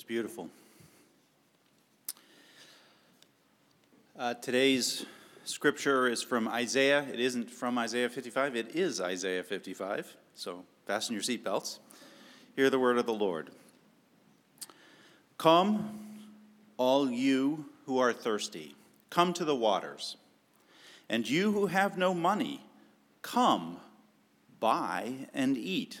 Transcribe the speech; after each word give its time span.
It's 0.00 0.06
beautiful. 0.06 0.48
Uh, 4.18 4.32
today's 4.32 5.04
scripture 5.44 6.08
is 6.08 6.22
from 6.22 6.48
Isaiah. 6.48 7.06
It 7.12 7.20
isn't 7.20 7.50
from 7.50 7.76
Isaiah 7.76 8.08
55, 8.08 8.56
it 8.56 8.74
is 8.74 8.98
Isaiah 8.98 9.42
55. 9.42 10.16
So 10.34 10.64
fasten 10.86 11.12
your 11.12 11.22
seatbelts. 11.22 11.80
Hear 12.56 12.70
the 12.70 12.78
word 12.78 12.96
of 12.96 13.04
the 13.04 13.12
Lord. 13.12 13.50
Come, 15.36 16.00
all 16.78 17.10
you 17.10 17.66
who 17.84 17.98
are 17.98 18.14
thirsty, 18.14 18.74
come 19.10 19.34
to 19.34 19.44
the 19.44 19.54
waters. 19.54 20.16
And 21.10 21.28
you 21.28 21.52
who 21.52 21.66
have 21.66 21.98
no 21.98 22.14
money, 22.14 22.64
come, 23.20 23.76
buy 24.60 25.28
and 25.34 25.58
eat. 25.58 26.00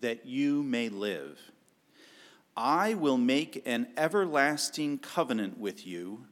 that 0.00 0.26
you 0.26 0.62
may 0.62 0.88
live. 0.88 1.38
I 2.56 2.94
will 2.94 3.18
make 3.18 3.62
an 3.66 3.88
everlasting 3.96 4.98
covenant 4.98 5.58
with 5.58 5.86
you, 5.86 6.26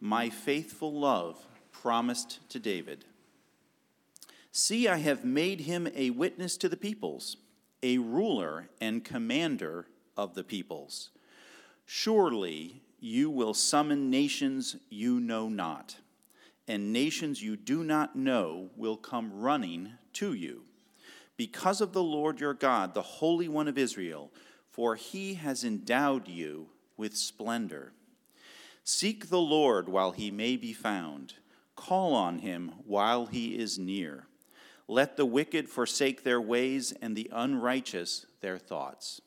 my 0.00 0.28
faithful 0.28 0.92
love 0.92 1.38
promised 1.70 2.40
to 2.50 2.58
David. 2.58 3.04
See, 4.50 4.88
I 4.88 4.96
have 4.96 5.24
made 5.24 5.60
him 5.60 5.88
a 5.94 6.10
witness 6.10 6.56
to 6.58 6.68
the 6.68 6.76
peoples, 6.76 7.36
a 7.82 7.98
ruler 7.98 8.68
and 8.80 9.04
commander 9.04 9.86
of 10.16 10.34
the 10.34 10.44
peoples. 10.44 11.10
Surely 11.86 12.82
you 12.98 13.30
will 13.30 13.54
summon 13.54 14.10
nations 14.10 14.76
you 14.90 15.20
know 15.20 15.48
not, 15.48 15.96
and 16.66 16.92
nations 16.92 17.42
you 17.42 17.56
do 17.56 17.84
not 17.84 18.16
know 18.16 18.70
will 18.76 18.96
come 18.96 19.32
running 19.32 19.92
to 20.14 20.32
you 20.32 20.64
because 21.36 21.80
of 21.80 21.92
the 21.92 22.02
Lord 22.02 22.40
your 22.40 22.54
God, 22.54 22.94
the 22.94 23.02
Holy 23.02 23.48
One 23.48 23.68
of 23.68 23.78
Israel, 23.78 24.30
for 24.70 24.94
he 24.94 25.34
has 25.34 25.64
endowed 25.64 26.28
you 26.28 26.68
with 26.96 27.16
splendor. 27.16 27.92
Seek 28.84 29.28
the 29.28 29.40
Lord 29.40 29.88
while 29.88 30.12
he 30.12 30.30
may 30.30 30.56
be 30.56 30.72
found, 30.72 31.34
call 31.76 32.14
on 32.14 32.40
him 32.40 32.72
while 32.84 33.26
he 33.26 33.58
is 33.58 33.78
near. 33.78 34.26
Let 34.86 35.16
the 35.16 35.26
wicked 35.26 35.68
forsake 35.68 36.22
their 36.22 36.40
ways 36.40 36.92
and 37.00 37.16
the 37.16 37.30
unrighteous 37.32 38.26
their 38.40 38.58
thoughts. 38.58 39.20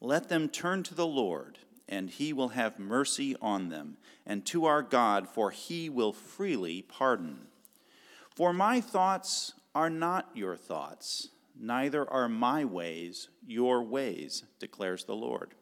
Let 0.00 0.28
them 0.28 0.48
turn 0.48 0.82
to 0.84 0.94
the 0.94 1.06
Lord, 1.06 1.58
and 1.88 2.08
he 2.08 2.32
will 2.32 2.50
have 2.50 2.78
mercy 2.78 3.36
on 3.42 3.68
them, 3.68 3.96
and 4.24 4.46
to 4.46 4.64
our 4.64 4.82
God, 4.82 5.28
for 5.28 5.50
he 5.50 5.90
will 5.90 6.12
freely 6.12 6.82
pardon. 6.82 7.46
For 8.34 8.52
my 8.52 8.80
thoughts 8.80 9.52
are 9.74 9.90
not 9.90 10.28
your 10.34 10.56
thoughts, 10.56 11.28
neither 11.58 12.08
are 12.10 12.28
my 12.28 12.64
ways 12.64 13.28
your 13.46 13.82
ways, 13.82 14.44
declares 14.58 15.04
the 15.04 15.16
Lord. 15.16 15.54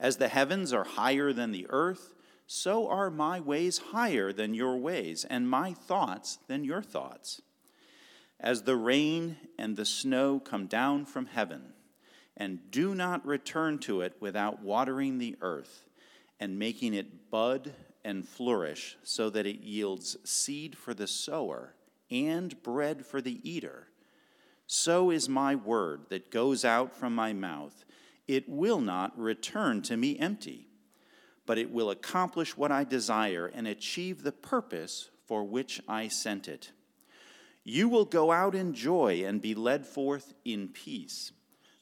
As 0.00 0.16
the 0.16 0.28
heavens 0.28 0.72
are 0.72 0.84
higher 0.84 1.32
than 1.32 1.52
the 1.52 1.66
earth, 1.70 2.14
so 2.46 2.88
are 2.88 3.10
my 3.10 3.40
ways 3.40 3.78
higher 3.78 4.32
than 4.32 4.54
your 4.54 4.76
ways, 4.76 5.24
and 5.24 5.50
my 5.50 5.74
thoughts 5.74 6.38
than 6.46 6.64
your 6.64 6.82
thoughts. 6.82 7.42
As 8.40 8.62
the 8.62 8.76
rain 8.76 9.36
and 9.58 9.76
the 9.76 9.84
snow 9.84 10.40
come 10.40 10.66
down 10.66 11.04
from 11.04 11.26
heaven, 11.26 11.72
and 12.36 12.70
do 12.70 12.94
not 12.94 13.26
return 13.26 13.78
to 13.80 14.00
it 14.00 14.14
without 14.20 14.62
watering 14.62 15.18
the 15.18 15.36
earth 15.40 15.84
and 16.38 16.58
making 16.58 16.94
it 16.94 17.30
bud 17.30 17.74
and 18.04 18.26
flourish, 18.26 18.96
so 19.02 19.28
that 19.28 19.44
it 19.44 19.60
yields 19.60 20.16
seed 20.24 20.78
for 20.78 20.94
the 20.94 21.08
sower 21.08 21.74
and 22.10 22.60
bread 22.62 23.04
for 23.04 23.20
the 23.20 23.40
eater. 23.48 23.88
So 24.66 25.10
is 25.10 25.28
my 25.28 25.54
word 25.54 26.02
that 26.10 26.30
goes 26.30 26.64
out 26.64 26.94
from 26.94 27.14
my 27.14 27.32
mouth. 27.32 27.84
It 28.26 28.48
will 28.48 28.80
not 28.80 29.18
return 29.18 29.82
to 29.82 29.96
me 29.96 30.18
empty, 30.18 30.68
but 31.46 31.58
it 31.58 31.70
will 31.70 31.90
accomplish 31.90 32.56
what 32.56 32.70
I 32.70 32.84
desire 32.84 33.46
and 33.46 33.66
achieve 33.66 34.22
the 34.22 34.32
purpose 34.32 35.08
for 35.24 35.44
which 35.44 35.80
I 35.88 36.08
sent 36.08 36.48
it. 36.48 36.72
You 37.64 37.88
will 37.88 38.04
go 38.04 38.32
out 38.32 38.54
in 38.54 38.74
joy 38.74 39.22
and 39.24 39.42
be 39.42 39.54
led 39.54 39.86
forth 39.86 40.34
in 40.44 40.68
peace. 40.68 41.32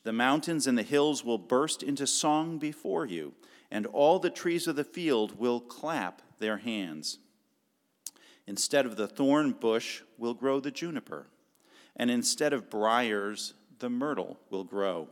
The 0.02 0.12
mountains 0.12 0.66
and 0.66 0.78
the 0.78 0.84
hills 0.84 1.24
will 1.24 1.38
burst 1.38 1.82
into 1.82 2.06
song 2.06 2.58
before 2.58 3.06
you, 3.06 3.34
and 3.70 3.86
all 3.86 4.20
the 4.20 4.30
trees 4.30 4.68
of 4.68 4.76
the 4.76 4.84
field 4.84 5.38
will 5.38 5.60
clap 5.60 6.22
their 6.38 6.58
hands. 6.58 7.18
Instead 8.46 8.86
of 8.86 8.96
the 8.96 9.08
thorn 9.08 9.52
bush 9.52 10.02
will 10.18 10.34
grow 10.34 10.60
the 10.60 10.70
juniper, 10.70 11.26
and 11.96 12.10
instead 12.10 12.52
of 12.52 12.70
briars, 12.70 13.54
the 13.78 13.90
myrtle 13.90 14.38
will 14.50 14.64
grow. 14.64 15.08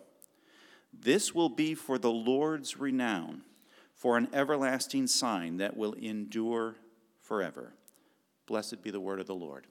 This 0.93 1.35
will 1.35 1.49
be 1.49 1.75
for 1.75 1.99
the 1.99 2.11
Lord's 2.11 2.79
renown, 2.79 3.43
for 3.95 4.17
an 4.17 4.29
everlasting 4.33 5.07
sign 5.07 5.57
that 5.57 5.77
will 5.77 5.95
endure 5.95 6.77
forever. 7.21 7.75
Blessed 8.47 8.83
be 8.83 8.91
the 8.91 9.01
word 9.01 9.21
of 9.21 9.27
the 9.27 9.35
Lord. 9.35 9.67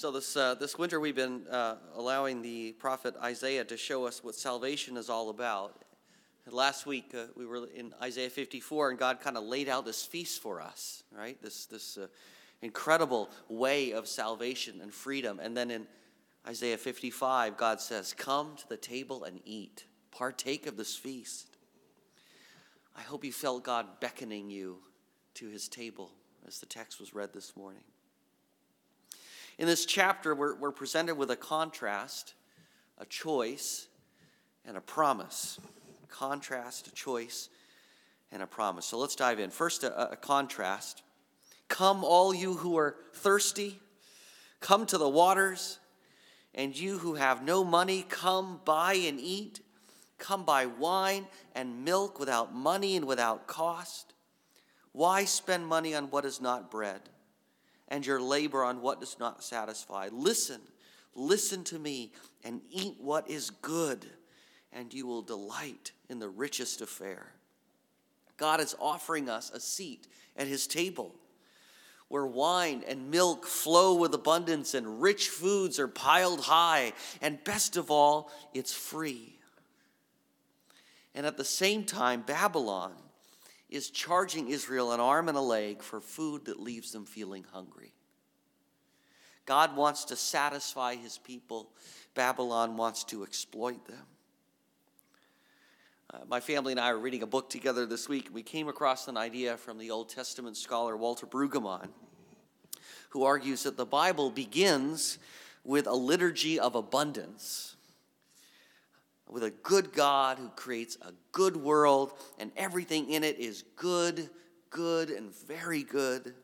So 0.00 0.10
this 0.10 0.34
uh, 0.34 0.54
this 0.54 0.78
winter 0.78 0.98
we've 0.98 1.14
been 1.14 1.46
uh, 1.50 1.74
allowing 1.94 2.40
the 2.40 2.72
prophet 2.72 3.14
Isaiah 3.22 3.66
to 3.66 3.76
show 3.76 4.06
us 4.06 4.24
what 4.24 4.34
salvation 4.34 4.96
is 4.96 5.10
all 5.10 5.28
about. 5.28 5.84
Last 6.50 6.86
week 6.86 7.14
uh, 7.14 7.24
we 7.36 7.44
were 7.44 7.66
in 7.66 7.92
Isaiah 8.00 8.30
54, 8.30 8.88
and 8.88 8.98
God 8.98 9.20
kind 9.20 9.36
of 9.36 9.44
laid 9.44 9.68
out 9.68 9.84
this 9.84 10.02
feast 10.02 10.40
for 10.40 10.62
us, 10.62 11.04
right? 11.14 11.36
This 11.42 11.66
this 11.66 11.98
uh, 11.98 12.06
incredible 12.62 13.28
way 13.50 13.92
of 13.92 14.08
salvation 14.08 14.80
and 14.80 14.90
freedom. 14.90 15.38
And 15.38 15.54
then 15.54 15.70
in 15.70 15.86
Isaiah 16.48 16.78
55, 16.78 17.58
God 17.58 17.78
says, 17.78 18.14
"Come 18.14 18.56
to 18.56 18.68
the 18.70 18.78
table 18.78 19.24
and 19.24 19.42
eat, 19.44 19.84
partake 20.12 20.66
of 20.66 20.78
this 20.78 20.96
feast." 20.96 21.58
I 22.96 23.02
hope 23.02 23.22
you 23.22 23.32
felt 23.32 23.64
God 23.64 24.00
beckoning 24.00 24.48
you 24.48 24.78
to 25.34 25.48
His 25.48 25.68
table 25.68 26.10
as 26.48 26.58
the 26.58 26.64
text 26.64 27.00
was 27.00 27.12
read 27.12 27.34
this 27.34 27.54
morning. 27.54 27.82
In 29.58 29.66
this 29.66 29.84
chapter, 29.84 30.34
we're, 30.34 30.54
we're 30.56 30.72
presented 30.72 31.16
with 31.16 31.30
a 31.30 31.36
contrast, 31.36 32.34
a 32.98 33.04
choice, 33.04 33.88
and 34.64 34.76
a 34.76 34.80
promise. 34.80 35.58
Contrast, 36.08 36.86
a 36.88 36.92
choice, 36.92 37.48
and 38.32 38.42
a 38.42 38.46
promise. 38.46 38.86
So 38.86 38.98
let's 38.98 39.16
dive 39.16 39.38
in. 39.38 39.50
First, 39.50 39.84
a, 39.84 40.12
a 40.12 40.16
contrast. 40.16 41.02
Come, 41.68 42.04
all 42.04 42.34
you 42.34 42.54
who 42.54 42.76
are 42.78 42.96
thirsty, 43.14 43.78
come 44.60 44.86
to 44.86 44.98
the 44.98 45.08
waters, 45.08 45.78
and 46.54 46.76
you 46.76 46.98
who 46.98 47.14
have 47.14 47.44
no 47.44 47.62
money, 47.62 48.04
come 48.08 48.60
buy 48.64 48.94
and 48.94 49.20
eat. 49.20 49.60
Come 50.18 50.44
buy 50.44 50.66
wine 50.66 51.26
and 51.54 51.84
milk 51.84 52.20
without 52.20 52.54
money 52.54 52.96
and 52.96 53.06
without 53.06 53.46
cost. 53.46 54.12
Why 54.92 55.24
spend 55.24 55.66
money 55.66 55.94
on 55.94 56.10
what 56.10 56.24
is 56.24 56.40
not 56.40 56.70
bread? 56.70 57.00
And 57.90 58.06
your 58.06 58.20
labor 58.20 58.64
on 58.64 58.80
what 58.80 59.00
does 59.00 59.18
not 59.18 59.42
satisfy. 59.42 60.08
Listen, 60.12 60.60
listen 61.14 61.64
to 61.64 61.78
me, 61.78 62.12
and 62.44 62.60
eat 62.70 62.96
what 63.00 63.28
is 63.28 63.50
good, 63.50 64.06
and 64.72 64.94
you 64.94 65.06
will 65.06 65.22
delight 65.22 65.92
in 66.08 66.18
the 66.18 66.28
richest 66.28 66.80
affair. 66.80 67.32
God 68.36 68.60
is 68.60 68.76
offering 68.80 69.28
us 69.28 69.50
a 69.50 69.60
seat 69.60 70.06
at 70.36 70.46
his 70.46 70.66
table 70.66 71.14
where 72.10 72.26
wine 72.26 72.82
and 72.88 73.08
milk 73.08 73.46
flow 73.46 73.94
with 73.94 74.12
abundance 74.14 74.74
and 74.74 75.00
rich 75.00 75.28
foods 75.28 75.78
are 75.78 75.86
piled 75.86 76.40
high, 76.40 76.92
and 77.22 77.42
best 77.44 77.76
of 77.76 77.88
all, 77.88 78.32
it's 78.52 78.72
free. 78.72 79.38
And 81.14 81.24
at 81.24 81.36
the 81.36 81.44
same 81.44 81.84
time, 81.84 82.22
Babylon 82.22 82.94
is 83.70 83.90
charging 83.90 84.48
Israel 84.48 84.92
an 84.92 85.00
arm 85.00 85.28
and 85.28 85.38
a 85.38 85.40
leg 85.40 85.82
for 85.82 86.00
food 86.00 86.44
that 86.46 86.60
leaves 86.60 86.92
them 86.92 87.06
feeling 87.06 87.44
hungry. 87.52 87.94
God 89.46 89.76
wants 89.76 90.04
to 90.06 90.16
satisfy 90.16 90.96
his 90.96 91.18
people, 91.18 91.70
Babylon 92.14 92.76
wants 92.76 93.04
to 93.04 93.22
exploit 93.22 93.86
them. 93.86 94.06
Uh, 96.12 96.18
my 96.28 96.40
family 96.40 96.72
and 96.72 96.80
I 96.80 96.92
were 96.92 96.98
reading 96.98 97.22
a 97.22 97.26
book 97.26 97.48
together 97.48 97.86
this 97.86 98.08
week. 98.08 98.30
We 98.32 98.42
came 98.42 98.66
across 98.66 99.06
an 99.06 99.16
idea 99.16 99.56
from 99.56 99.78
the 99.78 99.92
Old 99.92 100.08
Testament 100.08 100.56
scholar 100.56 100.96
Walter 100.96 101.26
Brueggemann, 101.26 101.88
who 103.10 103.22
argues 103.22 103.62
that 103.62 103.76
the 103.76 103.86
Bible 103.86 104.30
begins 104.30 105.18
with 105.62 105.86
a 105.86 105.94
liturgy 105.94 106.58
of 106.58 106.74
abundance, 106.74 107.76
with 109.30 109.44
a 109.44 109.50
good 109.50 109.92
God 109.92 110.38
who 110.38 110.48
creates 110.50 110.96
a 111.02 111.12
good 111.32 111.56
world, 111.56 112.12
and 112.38 112.50
everything 112.56 113.10
in 113.10 113.22
it 113.24 113.38
is 113.38 113.64
good, 113.76 114.28
good, 114.70 115.10
and 115.10 115.34
very 115.46 115.82
good. 115.82 116.34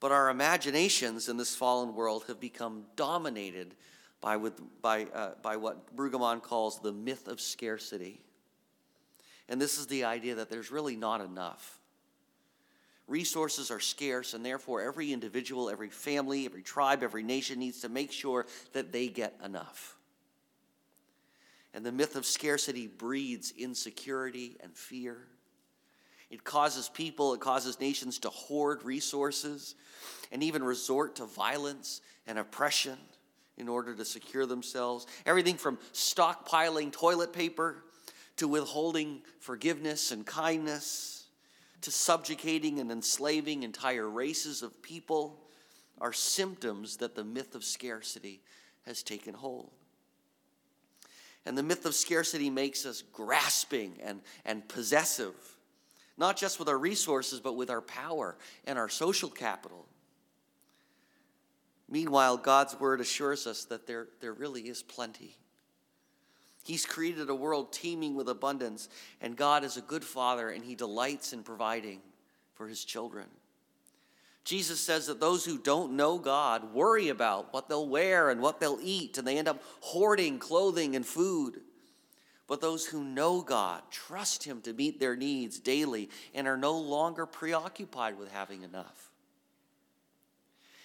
But 0.00 0.12
our 0.12 0.28
imaginations 0.28 1.28
in 1.28 1.36
this 1.36 1.56
fallen 1.56 1.94
world 1.94 2.24
have 2.28 2.38
become 2.38 2.84
dominated 2.96 3.74
by, 4.20 4.36
with, 4.36 4.60
by, 4.82 5.04
uh, 5.04 5.32
by 5.42 5.56
what 5.56 5.96
Brueggemann 5.96 6.42
calls 6.42 6.80
the 6.80 6.92
myth 6.92 7.28
of 7.28 7.40
scarcity. 7.40 8.20
And 9.48 9.60
this 9.60 9.78
is 9.78 9.86
the 9.86 10.04
idea 10.04 10.34
that 10.36 10.50
there's 10.50 10.70
really 10.70 10.96
not 10.96 11.20
enough. 11.20 11.78
Resources 13.06 13.70
are 13.70 13.80
scarce, 13.80 14.32
and 14.32 14.44
therefore, 14.44 14.80
every 14.80 15.12
individual, 15.12 15.68
every 15.68 15.90
family, 15.90 16.46
every 16.46 16.62
tribe, 16.62 17.02
every 17.02 17.22
nation 17.22 17.58
needs 17.58 17.80
to 17.80 17.90
make 17.90 18.10
sure 18.10 18.46
that 18.72 18.92
they 18.92 19.08
get 19.08 19.38
enough. 19.44 19.98
And 21.74 21.84
the 21.84 21.92
myth 21.92 22.14
of 22.14 22.24
scarcity 22.24 22.86
breeds 22.86 23.52
insecurity 23.58 24.56
and 24.60 24.74
fear. 24.76 25.18
It 26.30 26.44
causes 26.44 26.88
people, 26.88 27.34
it 27.34 27.40
causes 27.40 27.80
nations 27.80 28.20
to 28.20 28.30
hoard 28.30 28.84
resources 28.84 29.74
and 30.32 30.42
even 30.42 30.62
resort 30.62 31.16
to 31.16 31.26
violence 31.26 32.00
and 32.26 32.38
oppression 32.38 32.96
in 33.58 33.68
order 33.68 33.94
to 33.94 34.04
secure 34.04 34.46
themselves. 34.46 35.06
Everything 35.26 35.56
from 35.56 35.78
stockpiling 35.92 36.92
toilet 36.92 37.32
paper 37.32 37.84
to 38.36 38.48
withholding 38.48 39.22
forgiveness 39.40 40.12
and 40.12 40.24
kindness 40.24 41.26
to 41.82 41.90
subjugating 41.90 42.80
and 42.80 42.90
enslaving 42.90 43.62
entire 43.62 44.08
races 44.08 44.62
of 44.62 44.80
people 44.82 45.40
are 46.00 46.12
symptoms 46.12 46.96
that 46.96 47.14
the 47.14 47.24
myth 47.24 47.54
of 47.54 47.62
scarcity 47.62 48.40
has 48.86 49.02
taken 49.02 49.34
hold. 49.34 49.70
And 51.46 51.58
the 51.58 51.62
myth 51.62 51.84
of 51.84 51.94
scarcity 51.94 52.48
makes 52.50 52.86
us 52.86 53.02
grasping 53.12 53.98
and, 54.02 54.20
and 54.44 54.66
possessive, 54.68 55.34
not 56.16 56.36
just 56.36 56.58
with 56.58 56.68
our 56.68 56.78
resources, 56.78 57.40
but 57.40 57.56
with 57.56 57.70
our 57.70 57.82
power 57.82 58.36
and 58.66 58.78
our 58.78 58.88
social 58.88 59.28
capital. 59.28 59.86
Meanwhile, 61.88 62.38
God's 62.38 62.78
word 62.80 63.00
assures 63.00 63.46
us 63.46 63.66
that 63.66 63.86
there, 63.86 64.08
there 64.20 64.32
really 64.32 64.62
is 64.62 64.82
plenty. 64.82 65.36
He's 66.64 66.86
created 66.86 67.28
a 67.28 67.34
world 67.34 67.72
teeming 67.72 68.14
with 68.14 68.28
abundance, 68.30 68.88
and 69.20 69.36
God 69.36 69.64
is 69.64 69.76
a 69.76 69.82
good 69.82 70.02
father, 70.02 70.48
and 70.48 70.64
he 70.64 70.74
delights 70.74 71.34
in 71.34 71.42
providing 71.42 72.00
for 72.54 72.66
his 72.66 72.84
children. 72.84 73.26
Jesus 74.44 74.78
says 74.78 75.06
that 75.06 75.20
those 75.20 75.44
who 75.44 75.56
don't 75.56 75.96
know 75.96 76.18
God 76.18 76.74
worry 76.74 77.08
about 77.08 77.52
what 77.52 77.68
they'll 77.68 77.88
wear 77.88 78.28
and 78.28 78.42
what 78.42 78.60
they'll 78.60 78.78
eat, 78.82 79.16
and 79.16 79.26
they 79.26 79.38
end 79.38 79.48
up 79.48 79.62
hoarding 79.80 80.38
clothing 80.38 80.94
and 80.94 81.04
food. 81.04 81.60
But 82.46 82.60
those 82.60 82.84
who 82.84 83.02
know 83.02 83.40
God 83.40 83.82
trust 83.90 84.44
Him 84.44 84.60
to 84.62 84.74
meet 84.74 85.00
their 85.00 85.16
needs 85.16 85.58
daily 85.58 86.10
and 86.34 86.46
are 86.46 86.58
no 86.58 86.78
longer 86.78 87.24
preoccupied 87.24 88.18
with 88.18 88.30
having 88.30 88.62
enough. 88.62 89.10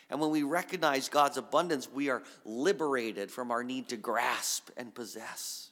And 0.09 0.21
when 0.21 0.31
we 0.31 0.43
recognize 0.43 1.09
God's 1.09 1.37
abundance, 1.37 1.91
we 1.91 2.09
are 2.09 2.23
liberated 2.45 3.29
from 3.29 3.51
our 3.51 3.63
need 3.63 3.89
to 3.89 3.97
grasp 3.97 4.69
and 4.77 4.95
possess. 4.95 5.69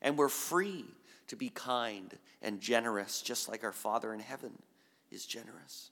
And 0.00 0.16
we're 0.16 0.28
free 0.28 0.84
to 1.26 1.36
be 1.36 1.50
kind 1.50 2.16
and 2.40 2.60
generous, 2.60 3.20
just 3.20 3.48
like 3.48 3.64
our 3.64 3.72
Father 3.72 4.14
in 4.14 4.20
heaven 4.20 4.52
is 5.10 5.26
generous. 5.26 5.90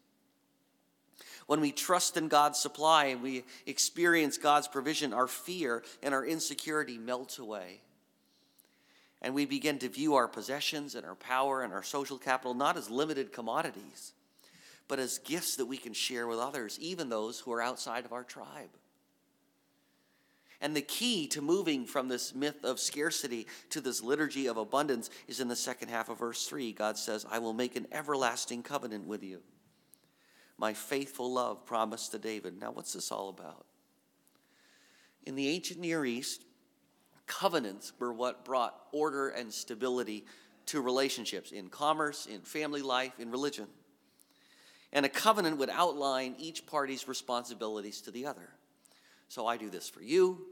When 1.48 1.62
we 1.62 1.72
trust 1.72 2.18
in 2.18 2.28
God's 2.28 2.58
supply 2.58 3.06
and 3.06 3.22
we 3.22 3.42
experience 3.64 4.36
God's 4.36 4.68
provision, 4.68 5.14
our 5.14 5.26
fear 5.26 5.82
and 6.02 6.12
our 6.12 6.22
insecurity 6.24 6.98
melt 6.98 7.38
away. 7.38 7.80
And 9.22 9.34
we 9.34 9.46
begin 9.46 9.78
to 9.78 9.88
view 9.88 10.14
our 10.16 10.28
possessions 10.28 10.94
and 10.94 11.06
our 11.06 11.14
power 11.14 11.62
and 11.62 11.72
our 11.72 11.82
social 11.82 12.18
capital 12.18 12.52
not 12.52 12.76
as 12.76 12.90
limited 12.90 13.32
commodities, 13.32 14.12
but 14.88 14.98
as 14.98 15.20
gifts 15.20 15.56
that 15.56 15.64
we 15.64 15.78
can 15.78 15.94
share 15.94 16.26
with 16.26 16.38
others, 16.38 16.78
even 16.82 17.08
those 17.08 17.40
who 17.40 17.52
are 17.54 17.62
outside 17.62 18.04
of 18.04 18.12
our 18.12 18.24
tribe. 18.24 18.68
And 20.60 20.76
the 20.76 20.82
key 20.82 21.28
to 21.28 21.40
moving 21.40 21.86
from 21.86 22.08
this 22.08 22.34
myth 22.34 22.62
of 22.62 22.78
scarcity 22.78 23.46
to 23.70 23.80
this 23.80 24.02
liturgy 24.02 24.48
of 24.48 24.58
abundance 24.58 25.08
is 25.26 25.40
in 25.40 25.48
the 25.48 25.56
second 25.56 25.88
half 25.88 26.10
of 26.10 26.18
verse 26.18 26.46
3. 26.46 26.74
God 26.74 26.98
says, 26.98 27.24
I 27.30 27.38
will 27.38 27.54
make 27.54 27.74
an 27.74 27.86
everlasting 27.90 28.62
covenant 28.62 29.06
with 29.06 29.22
you. 29.22 29.40
My 30.58 30.74
faithful 30.74 31.32
love 31.32 31.64
promised 31.64 32.10
to 32.12 32.18
David. 32.18 32.60
Now, 32.60 32.72
what's 32.72 32.92
this 32.92 33.12
all 33.12 33.28
about? 33.28 33.64
In 35.24 35.36
the 35.36 35.48
ancient 35.48 35.78
Near 35.78 36.04
East, 36.04 36.44
covenants 37.26 37.92
were 37.98 38.12
what 38.12 38.44
brought 38.44 38.74
order 38.92 39.28
and 39.28 39.52
stability 39.52 40.24
to 40.66 40.80
relationships 40.80 41.52
in 41.52 41.68
commerce, 41.68 42.26
in 42.26 42.40
family 42.40 42.82
life, 42.82 43.12
in 43.18 43.30
religion. 43.30 43.68
And 44.92 45.06
a 45.06 45.08
covenant 45.08 45.58
would 45.58 45.70
outline 45.70 46.34
each 46.38 46.66
party's 46.66 47.06
responsibilities 47.06 48.00
to 48.02 48.10
the 48.10 48.26
other. 48.26 48.50
So 49.28 49.46
I 49.46 49.58
do 49.58 49.70
this 49.70 49.88
for 49.88 50.02
you, 50.02 50.46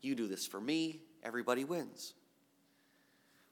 you 0.00 0.14
do 0.14 0.26
this 0.26 0.46
for 0.46 0.60
me, 0.60 1.02
everybody 1.22 1.64
wins. 1.64 2.14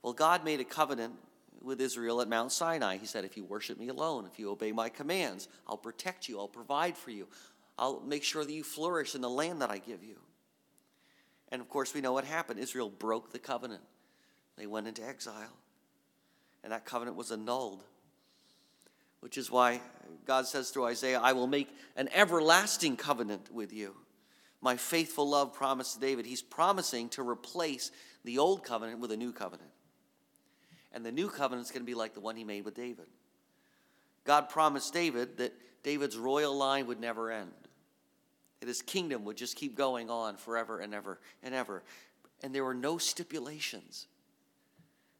Well, 0.02 0.14
God 0.14 0.44
made 0.44 0.60
a 0.60 0.64
covenant 0.64 1.14
with 1.62 1.80
Israel 1.80 2.20
at 2.20 2.28
Mount 2.28 2.52
Sinai. 2.52 2.96
He 2.98 3.06
said, 3.06 3.24
If 3.24 3.36
you 3.36 3.44
worship 3.44 3.78
me 3.78 3.88
alone, 3.88 4.26
if 4.30 4.38
you 4.38 4.50
obey 4.50 4.72
my 4.72 4.88
commands, 4.88 5.48
I'll 5.66 5.76
protect 5.76 6.28
you, 6.28 6.38
I'll 6.38 6.48
provide 6.48 6.96
for 6.96 7.10
you, 7.10 7.28
I'll 7.78 8.00
make 8.00 8.24
sure 8.24 8.44
that 8.44 8.52
you 8.52 8.64
flourish 8.64 9.14
in 9.14 9.20
the 9.20 9.30
land 9.30 9.62
that 9.62 9.70
I 9.70 9.78
give 9.78 10.02
you. 10.02 10.16
And 11.50 11.60
of 11.60 11.68
course, 11.68 11.94
we 11.94 12.00
know 12.00 12.12
what 12.12 12.24
happened. 12.24 12.60
Israel 12.60 12.90
broke 12.90 13.32
the 13.32 13.38
covenant, 13.38 13.82
they 14.56 14.66
went 14.66 14.88
into 14.88 15.06
exile, 15.06 15.56
and 16.62 16.72
that 16.72 16.84
covenant 16.84 17.16
was 17.16 17.30
annulled. 17.30 17.84
Which 19.20 19.36
is 19.36 19.50
why 19.50 19.80
God 20.26 20.46
says 20.46 20.70
through 20.70 20.84
Isaiah, 20.84 21.18
I 21.20 21.32
will 21.32 21.48
make 21.48 21.68
an 21.96 22.08
everlasting 22.14 22.96
covenant 22.96 23.52
with 23.52 23.72
you 23.72 23.96
my 24.60 24.76
faithful 24.76 25.28
love 25.28 25.54
promised 25.54 25.94
to 25.94 26.00
David. 26.00 26.26
He's 26.26 26.42
promising 26.42 27.08
to 27.10 27.22
replace 27.22 27.90
the 28.24 28.38
old 28.38 28.64
covenant 28.64 29.00
with 29.00 29.12
a 29.12 29.16
new 29.16 29.32
covenant. 29.32 29.70
And 30.92 31.04
the 31.04 31.12
new 31.12 31.28
covenant 31.28 31.66
is 31.66 31.70
going 31.70 31.82
to 31.82 31.90
be 31.90 31.94
like 31.94 32.14
the 32.14 32.20
one 32.20 32.36
he 32.36 32.44
made 32.44 32.64
with 32.64 32.74
David. 32.74 33.06
God 34.24 34.48
promised 34.48 34.92
David 34.92 35.38
that 35.38 35.54
David's 35.82 36.16
royal 36.16 36.56
line 36.56 36.86
would 36.86 37.00
never 37.00 37.30
end, 37.30 37.52
that 38.60 38.66
his 38.66 38.82
kingdom 38.82 39.24
would 39.24 39.36
just 39.36 39.56
keep 39.56 39.74
going 39.74 40.10
on 40.10 40.36
forever 40.36 40.80
and 40.80 40.94
ever 40.94 41.18
and 41.42 41.54
ever. 41.54 41.82
And 42.42 42.54
there 42.54 42.64
were 42.64 42.74
no 42.74 42.98
stipulations, 42.98 44.06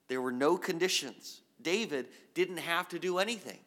there 0.09 0.21
were 0.21 0.33
no 0.33 0.57
conditions. 0.57 1.41
David 1.61 2.07
didn't 2.35 2.59
have 2.59 2.89
to 2.91 3.01
do 3.01 3.19
anything. 3.19 3.59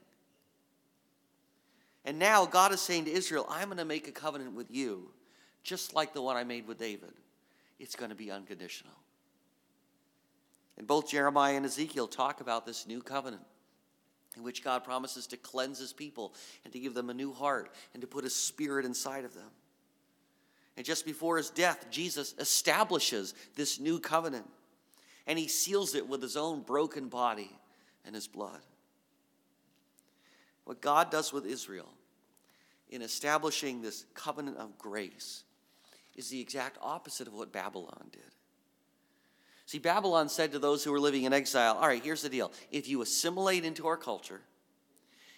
And 2.06 2.18
now 2.18 2.46
God 2.46 2.72
is 2.72 2.80
saying 2.80 3.06
to 3.06 3.12
Israel, 3.12 3.46
I'm 3.50 3.68
going 3.68 3.78
to 3.78 3.86
make 3.86 4.08
a 4.08 4.12
covenant 4.12 4.56
with 4.56 4.72
you 4.72 5.12
just 5.64 5.94
like 5.94 6.14
the 6.14 6.22
one 6.22 6.38
I 6.38 6.44
made 6.44 6.68
with 6.68 6.80
David. 6.80 7.12
It's 7.80 7.96
going 7.96 8.10
to 8.10 8.16
be 8.16 8.32
unconditional. 8.32 8.94
And 10.78 10.88
both 10.88 11.10
Jeremiah 11.10 11.56
and 11.56 11.66
Ezekiel 11.66 12.08
talk 12.08 12.42
about 12.42 12.66
this 12.66 12.88
new 12.88 13.02
covenant 13.02 13.44
in 14.36 14.44
which 14.44 14.64
God 14.64 14.84
promises 14.84 15.28
to 15.28 15.38
cleanse 15.38 15.80
his 15.80 15.94
people 15.94 16.34
and 16.64 16.72
to 16.74 16.80
give 16.80 16.94
them 16.94 17.10
a 17.10 17.14
new 17.14 17.34
heart 17.34 17.70
and 17.94 18.02
to 18.02 18.08
put 18.08 18.24
his 18.24 18.36
spirit 18.36 18.86
inside 18.86 19.26
of 19.26 19.34
them. 19.34 19.50
And 20.78 20.86
just 20.86 21.06
before 21.06 21.38
his 21.38 21.50
death, 21.50 21.88
Jesus 21.92 22.34
establishes 22.40 23.34
this 23.56 23.80
new 23.80 24.00
covenant 24.00 24.50
and 25.28 25.38
he 25.38 25.48
seals 25.48 25.96
it 25.96 26.08
with 26.08 26.22
his 26.22 26.38
own 26.38 26.62
broken 26.62 27.08
body 27.10 27.52
and 28.06 28.16
his 28.16 28.28
blood. 28.28 28.62
What 30.64 30.82
God 30.82 31.12
does 31.12 31.34
with 31.34 31.46
Israel 31.46 31.90
in 32.90 33.02
establishing 33.02 33.82
this 33.82 34.06
covenant 34.14 34.58
of 34.58 34.78
grace 34.78 35.44
is 36.16 36.30
the 36.30 36.42
exact 36.42 36.78
opposite 36.82 37.28
of 37.28 37.34
what 37.34 37.52
Babylon 37.52 38.08
did. 38.12 38.22
See, 39.72 39.80
Babylon 39.80 40.28
said 40.28 40.52
to 40.52 40.60
those 40.60 40.84
who 40.84 40.92
were 40.92 41.00
living 41.00 41.24
in 41.24 41.32
exile, 41.32 41.76
All 41.76 41.88
right, 41.88 42.04
here's 42.04 42.24
the 42.24 42.28
deal. 42.28 42.52
If 42.74 42.90
you 42.90 43.02
assimilate 43.02 43.64
into 43.64 43.88
our 43.88 43.96
culture, 43.96 44.42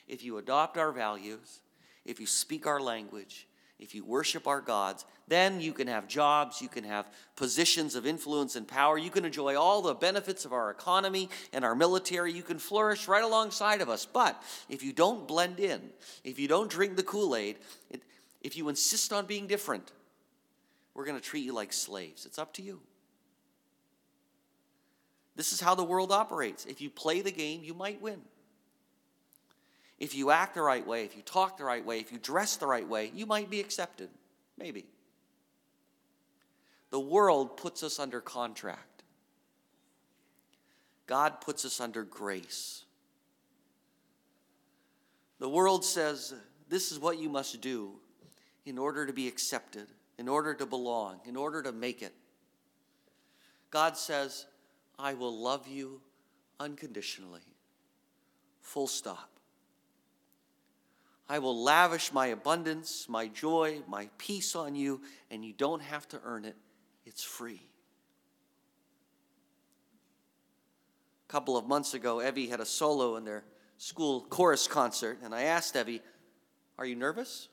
if 0.07 0.23
you 0.23 0.39
adopt 0.39 0.75
our 0.75 0.91
values, 0.91 1.59
if 2.03 2.19
you 2.19 2.25
speak 2.25 2.65
our 2.65 2.79
language, 2.79 3.47
if 3.77 3.93
you 3.93 4.03
worship 4.03 4.47
our 4.47 4.59
gods, 4.59 5.05
then 5.27 5.61
you 5.61 5.71
can 5.71 5.85
have 5.85 6.07
jobs, 6.07 6.63
you 6.63 6.67
can 6.67 6.83
have 6.83 7.11
positions 7.35 7.93
of 7.93 8.07
influence 8.07 8.55
and 8.55 8.67
power, 8.67 8.97
you 8.97 9.11
can 9.11 9.23
enjoy 9.23 9.55
all 9.55 9.83
the 9.83 9.93
benefits 9.93 10.45
of 10.45 10.51
our 10.51 10.71
economy 10.71 11.29
and 11.53 11.63
our 11.63 11.75
military, 11.75 12.33
you 12.33 12.41
can 12.41 12.57
flourish 12.57 13.07
right 13.07 13.23
alongside 13.23 13.81
of 13.81 13.89
us. 13.89 14.07
But 14.07 14.41
if 14.67 14.81
you 14.81 14.93
don't 14.93 15.27
blend 15.27 15.59
in, 15.59 15.91
if 16.23 16.39
you 16.39 16.47
don't 16.47 16.71
drink 16.71 16.95
the 16.95 17.03
Kool 17.03 17.35
Aid, 17.35 17.57
if 18.41 18.57
you 18.57 18.67
insist 18.67 19.13
on 19.13 19.27
being 19.27 19.45
different, 19.45 19.91
we're 20.95 21.05
going 21.05 21.19
to 21.19 21.23
treat 21.23 21.45
you 21.45 21.53
like 21.53 21.71
slaves. 21.71 22.25
It's 22.25 22.39
up 22.39 22.51
to 22.53 22.63
you. 22.63 22.81
This 25.35 25.51
is 25.51 25.59
how 25.59 25.75
the 25.75 25.83
world 25.83 26.11
operates. 26.11 26.65
If 26.65 26.81
you 26.81 26.89
play 26.89 27.21
the 27.21 27.31
game, 27.31 27.63
you 27.63 27.73
might 27.73 28.01
win. 28.01 28.21
If 29.99 30.15
you 30.15 30.31
act 30.31 30.55
the 30.55 30.61
right 30.61 30.85
way, 30.85 31.05
if 31.05 31.15
you 31.15 31.21
talk 31.21 31.57
the 31.57 31.63
right 31.63 31.83
way, 31.83 31.99
if 31.99 32.11
you 32.11 32.19
dress 32.19 32.57
the 32.57 32.67
right 32.67 32.87
way, 32.87 33.11
you 33.13 33.25
might 33.25 33.49
be 33.49 33.59
accepted. 33.59 34.09
Maybe. 34.57 34.85
The 36.91 36.99
world 36.99 37.57
puts 37.57 37.83
us 37.83 37.99
under 37.99 38.21
contract. 38.21 39.03
God 41.07 41.41
puts 41.41 41.65
us 41.65 41.79
under 41.79 42.03
grace. 42.03 42.83
The 45.39 45.49
world 45.49 45.83
says, 45.83 46.33
This 46.69 46.91
is 46.91 46.99
what 46.99 47.17
you 47.17 47.29
must 47.29 47.59
do 47.61 47.93
in 48.65 48.77
order 48.77 49.05
to 49.05 49.13
be 49.13 49.27
accepted, 49.27 49.87
in 50.17 50.29
order 50.29 50.53
to 50.53 50.65
belong, 50.65 51.19
in 51.25 51.35
order 51.35 51.61
to 51.63 51.71
make 51.71 52.01
it. 52.01 52.13
God 53.69 53.97
says, 53.97 54.45
I 54.97 55.13
will 55.13 55.35
love 55.37 55.67
you 55.67 56.01
unconditionally. 56.59 57.41
Full 58.61 58.87
stop. 58.87 59.29
I 61.29 61.39
will 61.39 61.63
lavish 61.63 62.11
my 62.11 62.27
abundance, 62.27 63.07
my 63.09 63.27
joy, 63.27 63.81
my 63.87 64.09
peace 64.17 64.55
on 64.55 64.75
you, 64.75 65.01
and 65.31 65.43
you 65.43 65.53
don't 65.53 65.81
have 65.81 66.07
to 66.09 66.19
earn 66.23 66.45
it. 66.45 66.55
It's 67.05 67.23
free. 67.23 67.61
A 71.27 71.31
couple 71.31 71.57
of 71.57 71.65
months 71.65 71.93
ago, 71.93 72.21
Evie 72.21 72.47
had 72.47 72.59
a 72.59 72.65
solo 72.65 73.15
in 73.15 73.25
their 73.25 73.43
school 73.77 74.21
chorus 74.29 74.67
concert, 74.67 75.19
and 75.23 75.33
I 75.33 75.43
asked 75.43 75.75
Evie, 75.75 76.01
Are 76.77 76.85
you 76.85 76.95
nervous? 76.95 77.47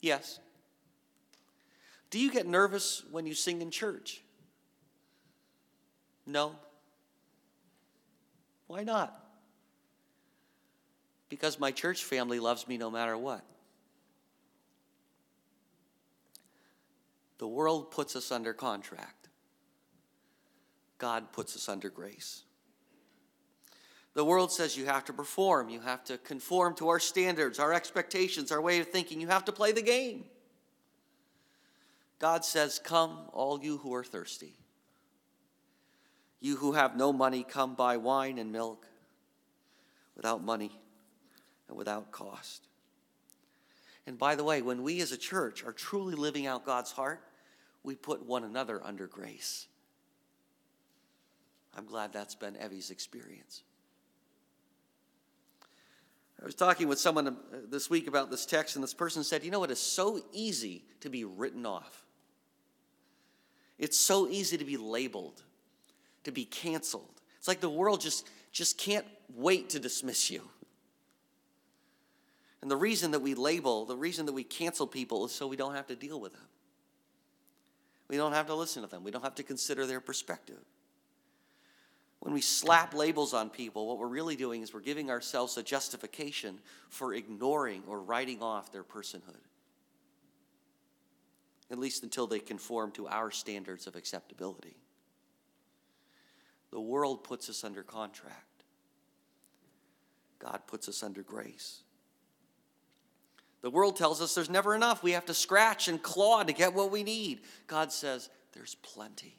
Yes. 0.00 0.38
Do 2.10 2.18
you 2.18 2.30
get 2.30 2.46
nervous 2.46 3.02
when 3.10 3.26
you 3.26 3.34
sing 3.34 3.60
in 3.60 3.70
church? 3.70 4.22
No. 6.28 6.54
Why 8.66 8.84
not? 8.84 9.18
Because 11.30 11.58
my 11.58 11.70
church 11.70 12.04
family 12.04 12.38
loves 12.38 12.68
me 12.68 12.76
no 12.76 12.90
matter 12.90 13.16
what. 13.16 13.42
The 17.38 17.48
world 17.48 17.90
puts 17.90 18.14
us 18.14 18.30
under 18.30 18.52
contract. 18.52 19.28
God 20.98 21.32
puts 21.32 21.56
us 21.56 21.66
under 21.68 21.88
grace. 21.88 22.42
The 24.12 24.24
world 24.24 24.52
says 24.52 24.76
you 24.76 24.84
have 24.84 25.06
to 25.06 25.12
perform, 25.14 25.70
you 25.70 25.80
have 25.80 26.04
to 26.04 26.18
conform 26.18 26.74
to 26.74 26.88
our 26.88 26.98
standards, 26.98 27.58
our 27.58 27.72
expectations, 27.72 28.52
our 28.52 28.60
way 28.60 28.80
of 28.80 28.88
thinking, 28.88 29.20
you 29.20 29.28
have 29.28 29.46
to 29.46 29.52
play 29.52 29.72
the 29.72 29.80
game. 29.80 30.24
God 32.18 32.44
says, 32.44 32.80
Come, 32.82 33.16
all 33.32 33.62
you 33.62 33.78
who 33.78 33.94
are 33.94 34.04
thirsty. 34.04 34.56
You 36.40 36.56
who 36.56 36.72
have 36.72 36.96
no 36.96 37.12
money, 37.12 37.44
come 37.44 37.74
buy 37.74 37.96
wine 37.96 38.38
and 38.38 38.52
milk 38.52 38.86
without 40.14 40.42
money 40.42 40.72
and 41.68 41.76
without 41.76 42.12
cost. 42.12 42.68
And 44.06 44.18
by 44.18 44.36
the 44.36 44.44
way, 44.44 44.62
when 44.62 44.82
we 44.82 45.00
as 45.00 45.12
a 45.12 45.18
church 45.18 45.64
are 45.64 45.72
truly 45.72 46.14
living 46.14 46.46
out 46.46 46.64
God's 46.64 46.92
heart, 46.92 47.22
we 47.82 47.94
put 47.94 48.24
one 48.24 48.44
another 48.44 48.80
under 48.84 49.06
grace. 49.06 49.66
I'm 51.76 51.86
glad 51.86 52.12
that's 52.12 52.34
been 52.34 52.56
Evie's 52.56 52.90
experience. 52.90 53.62
I 56.40 56.44
was 56.44 56.54
talking 56.54 56.86
with 56.88 57.00
someone 57.00 57.28
uh, 57.28 57.32
this 57.68 57.90
week 57.90 58.06
about 58.06 58.30
this 58.30 58.46
text, 58.46 58.76
and 58.76 58.82
this 58.82 58.94
person 58.94 59.24
said, 59.24 59.44
You 59.44 59.50
know, 59.50 59.64
it 59.64 59.70
is 59.70 59.80
so 59.80 60.20
easy 60.32 60.84
to 61.00 61.08
be 61.08 61.24
written 61.24 61.66
off. 61.66 62.06
It's 63.78 63.98
so 63.98 64.28
easy 64.28 64.56
to 64.56 64.64
be 64.64 64.76
labeled 64.76 65.42
to 66.24 66.32
be 66.32 66.44
canceled. 66.44 67.20
It's 67.38 67.48
like 67.48 67.60
the 67.60 67.70
world 67.70 68.00
just, 68.00 68.28
just 68.52 68.78
can't 68.78 69.06
wait 69.34 69.70
to 69.70 69.78
dismiss 69.78 70.30
you. 70.30 70.42
And 72.60 72.70
the 72.70 72.76
reason 72.76 73.12
that 73.12 73.20
we 73.20 73.34
label, 73.34 73.84
the 73.84 73.96
reason 73.96 74.26
that 74.26 74.32
we 74.32 74.44
cancel 74.44 74.86
people 74.86 75.24
is 75.24 75.32
so 75.32 75.46
we 75.46 75.56
don't 75.56 75.74
have 75.74 75.86
to 75.88 75.96
deal 75.96 76.20
with 76.20 76.32
them. 76.32 76.42
We 78.08 78.16
don't 78.16 78.32
have 78.32 78.46
to 78.46 78.54
listen 78.54 78.82
to 78.82 78.88
them. 78.88 79.04
We 79.04 79.10
don't 79.10 79.22
have 79.22 79.36
to 79.36 79.42
consider 79.42 79.86
their 79.86 80.00
perspective. 80.00 80.58
When 82.20 82.34
we 82.34 82.40
slap 82.40 82.94
labels 82.94 83.32
on 83.32 83.48
people, 83.48 83.86
what 83.86 83.98
we're 83.98 84.08
really 84.08 84.34
doing 84.34 84.62
is 84.62 84.74
we're 84.74 84.80
giving 84.80 85.08
ourselves 85.08 85.56
a 85.56 85.62
justification 85.62 86.58
for 86.88 87.14
ignoring 87.14 87.84
or 87.86 88.00
writing 88.00 88.42
off 88.42 88.72
their 88.72 88.82
personhood, 88.82 89.44
at 91.70 91.78
least 91.78 92.02
until 92.02 92.26
they 92.26 92.40
conform 92.40 92.90
to 92.92 93.06
our 93.06 93.30
standards 93.30 93.86
of 93.86 93.94
acceptability. 93.94 94.74
The 96.70 96.80
world 96.80 97.24
puts 97.24 97.48
us 97.48 97.64
under 97.64 97.82
contract, 97.82 98.62
God 100.38 100.62
puts 100.66 100.88
us 100.88 101.02
under 101.02 101.22
grace. 101.22 101.82
The 103.60 103.70
world 103.70 103.96
tells 103.96 104.22
us 104.22 104.36
there's 104.36 104.48
never 104.48 104.74
enough. 104.76 105.02
We 105.02 105.12
have 105.12 105.26
to 105.26 105.34
scratch 105.34 105.88
and 105.88 106.00
claw 106.00 106.44
to 106.44 106.52
get 106.52 106.74
what 106.74 106.92
we 106.92 107.02
need. 107.02 107.40
God 107.66 107.90
says 107.90 108.30
there's 108.52 108.76
plenty. 108.76 109.36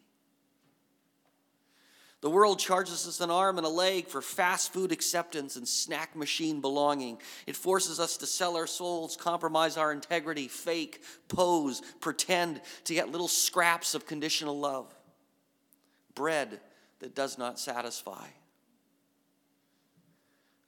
The 2.21 2.29
world 2.29 2.59
charges 2.59 3.07
us 3.07 3.21
an 3.21 3.31
arm 3.31 3.57
and 3.57 3.65
a 3.65 3.69
leg 3.69 4.07
for 4.07 4.21
fast 4.21 4.73
food 4.73 4.91
acceptance 4.91 5.55
and 5.55 5.65
snack 5.65 6.17
machine 6.17 6.59
belonging. 6.59 7.21
It 7.47 7.55
forces 7.55 7.97
us 7.97 8.17
to 8.17 8.25
sell 8.25 8.57
our 8.57 8.67
souls, 8.67 9.15
compromise 9.15 9.77
our 9.77 9.93
integrity, 9.93 10.49
fake, 10.49 11.01
pose, 11.29 11.81
pretend 12.01 12.59
to 12.83 12.93
get 12.93 13.09
little 13.09 13.29
scraps 13.29 13.95
of 13.95 14.05
conditional 14.05 14.59
love. 14.59 14.93
Bread 16.13 16.59
that 16.99 17.15
does 17.15 17.37
not 17.37 17.59
satisfy. 17.59 18.27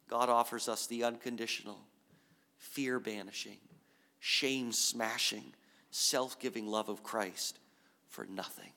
God 0.07 0.29
offers 0.29 0.67
us 0.67 0.87
the 0.87 1.03
unconditional, 1.03 1.79
fear 2.57 2.99
banishing, 2.99 3.59
shame 4.19 4.71
smashing, 4.71 5.53
self 5.89 6.39
giving 6.39 6.67
love 6.67 6.89
of 6.89 7.03
Christ 7.03 7.59
for 8.07 8.25
nothing. 8.25 8.71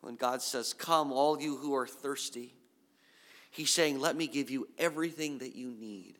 When 0.00 0.14
God 0.14 0.40
says, 0.40 0.72
Come, 0.72 1.12
all 1.12 1.40
you 1.40 1.56
who 1.56 1.74
are 1.74 1.86
thirsty, 1.86 2.54
He's 3.50 3.70
saying, 3.70 3.98
Let 3.98 4.14
me 4.14 4.26
give 4.28 4.50
you 4.50 4.68
everything 4.78 5.38
that 5.38 5.56
you 5.56 5.70
need 5.70 6.18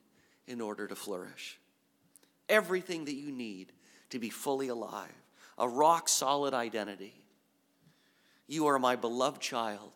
in 0.48 0.60
order 0.60 0.86
to 0.86 0.96
flourish. 0.96 1.58
Everything 2.48 3.04
that 3.04 3.14
you 3.14 3.30
need 3.30 3.72
to 4.10 4.18
be 4.18 4.30
fully 4.30 4.68
alive, 4.68 5.12
a 5.58 5.68
rock 5.68 6.08
solid 6.08 6.54
identity 6.54 7.25
you 8.46 8.66
are 8.66 8.78
my 8.78 8.96
beloved 8.96 9.40
child. 9.40 9.92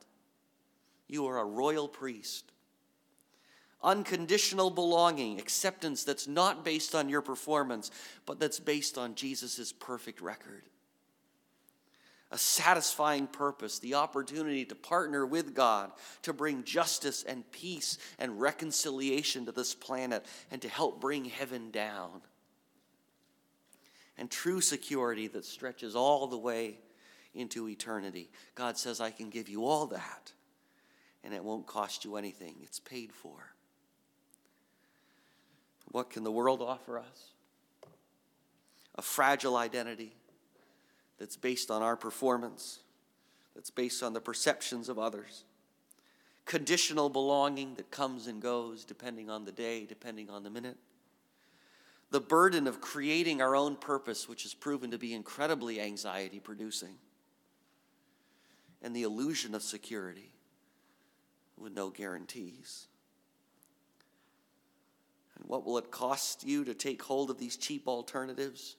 You 1.08 1.26
are 1.26 1.38
a 1.38 1.44
royal 1.44 1.88
priest. 1.88 2.52
Unconditional 3.82 4.70
belonging, 4.70 5.38
acceptance 5.38 6.04
that's 6.04 6.28
not 6.28 6.64
based 6.64 6.94
on 6.94 7.08
your 7.08 7.22
performance, 7.22 7.90
but 8.26 8.38
that's 8.38 8.60
based 8.60 8.98
on 8.98 9.14
Jesus' 9.14 9.72
perfect 9.72 10.20
record. 10.20 10.62
A 12.30 12.38
satisfying 12.38 13.26
purpose, 13.26 13.78
the 13.78 13.94
opportunity 13.94 14.64
to 14.66 14.74
partner 14.74 15.26
with 15.26 15.54
God 15.54 15.90
to 16.22 16.32
bring 16.32 16.62
justice 16.62 17.24
and 17.24 17.50
peace 17.50 17.98
and 18.18 18.40
reconciliation 18.40 19.46
to 19.46 19.52
this 19.52 19.74
planet 19.74 20.26
and 20.50 20.62
to 20.62 20.68
help 20.68 21.00
bring 21.00 21.24
heaven 21.24 21.70
down. 21.70 22.20
And 24.16 24.30
true 24.30 24.60
security 24.60 25.26
that 25.28 25.44
stretches 25.44 25.96
all 25.96 26.26
the 26.26 26.38
way 26.38 26.78
into 27.34 27.68
eternity. 27.68 28.30
God 28.54 28.76
says, 28.76 29.00
I 29.00 29.10
can 29.10 29.30
give 29.30 29.48
you 29.48 29.64
all 29.64 29.86
that, 29.88 30.32
and 31.22 31.32
it 31.32 31.44
won't 31.44 31.66
cost 31.66 32.04
you 32.04 32.16
anything. 32.16 32.56
It's 32.62 32.80
paid 32.80 33.12
for. 33.12 33.52
What 35.90 36.10
can 36.10 36.24
the 36.24 36.32
world 36.32 36.62
offer 36.62 36.98
us? 36.98 37.32
A 38.96 39.02
fragile 39.02 39.56
identity 39.56 40.12
that's 41.18 41.36
based 41.36 41.70
on 41.70 41.82
our 41.82 41.96
performance, 41.96 42.80
that's 43.54 43.70
based 43.70 44.02
on 44.02 44.12
the 44.12 44.20
perceptions 44.20 44.88
of 44.88 44.98
others. 44.98 45.44
Conditional 46.46 47.08
belonging 47.08 47.74
that 47.76 47.90
comes 47.90 48.26
and 48.26 48.42
goes 48.42 48.84
depending 48.84 49.30
on 49.30 49.44
the 49.44 49.52
day, 49.52 49.84
depending 49.86 50.28
on 50.30 50.42
the 50.42 50.50
minute. 50.50 50.76
The 52.10 52.20
burden 52.20 52.66
of 52.66 52.80
creating 52.80 53.40
our 53.40 53.54
own 53.54 53.76
purpose, 53.76 54.28
which 54.28 54.42
has 54.42 54.52
proven 54.52 54.90
to 54.90 54.98
be 54.98 55.14
incredibly 55.14 55.80
anxiety 55.80 56.40
producing 56.40 56.96
and 58.82 58.94
the 58.94 59.02
illusion 59.02 59.54
of 59.54 59.62
security 59.62 60.32
with 61.56 61.74
no 61.74 61.90
guarantees. 61.90 62.86
And 65.36 65.48
what 65.48 65.64
will 65.64 65.78
it 65.78 65.90
cost 65.90 66.46
you 66.46 66.64
to 66.64 66.74
take 66.74 67.02
hold 67.02 67.30
of 67.30 67.38
these 67.38 67.56
cheap 67.56 67.86
alternatives? 67.86 68.76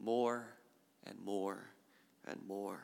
More 0.00 0.46
and 1.04 1.18
more 1.24 1.70
and 2.26 2.40
more. 2.46 2.80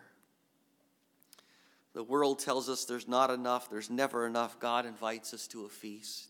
The 1.92 2.04
world 2.04 2.38
tells 2.38 2.68
us 2.68 2.84
there's 2.84 3.08
not 3.08 3.30
enough, 3.30 3.68
there's 3.68 3.90
never 3.90 4.26
enough. 4.26 4.60
God 4.60 4.86
invites 4.86 5.34
us 5.34 5.48
to 5.48 5.64
a 5.64 5.68
feast. 5.68 6.28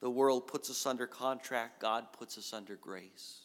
The 0.00 0.10
world 0.10 0.46
puts 0.46 0.70
us 0.70 0.86
under 0.86 1.06
contract, 1.06 1.80
God 1.80 2.12
puts 2.12 2.38
us 2.38 2.52
under 2.52 2.76
grace. 2.76 3.39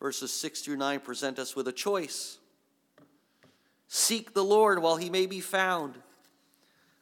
Verses 0.00 0.30
6 0.32 0.60
through 0.62 0.76
9 0.76 1.00
present 1.00 1.38
us 1.38 1.56
with 1.56 1.68
a 1.68 1.72
choice. 1.72 2.38
Seek 3.88 4.34
the 4.34 4.44
Lord 4.44 4.80
while 4.80 4.96
he 4.96 5.10
may 5.10 5.26
be 5.26 5.40
found. 5.40 5.94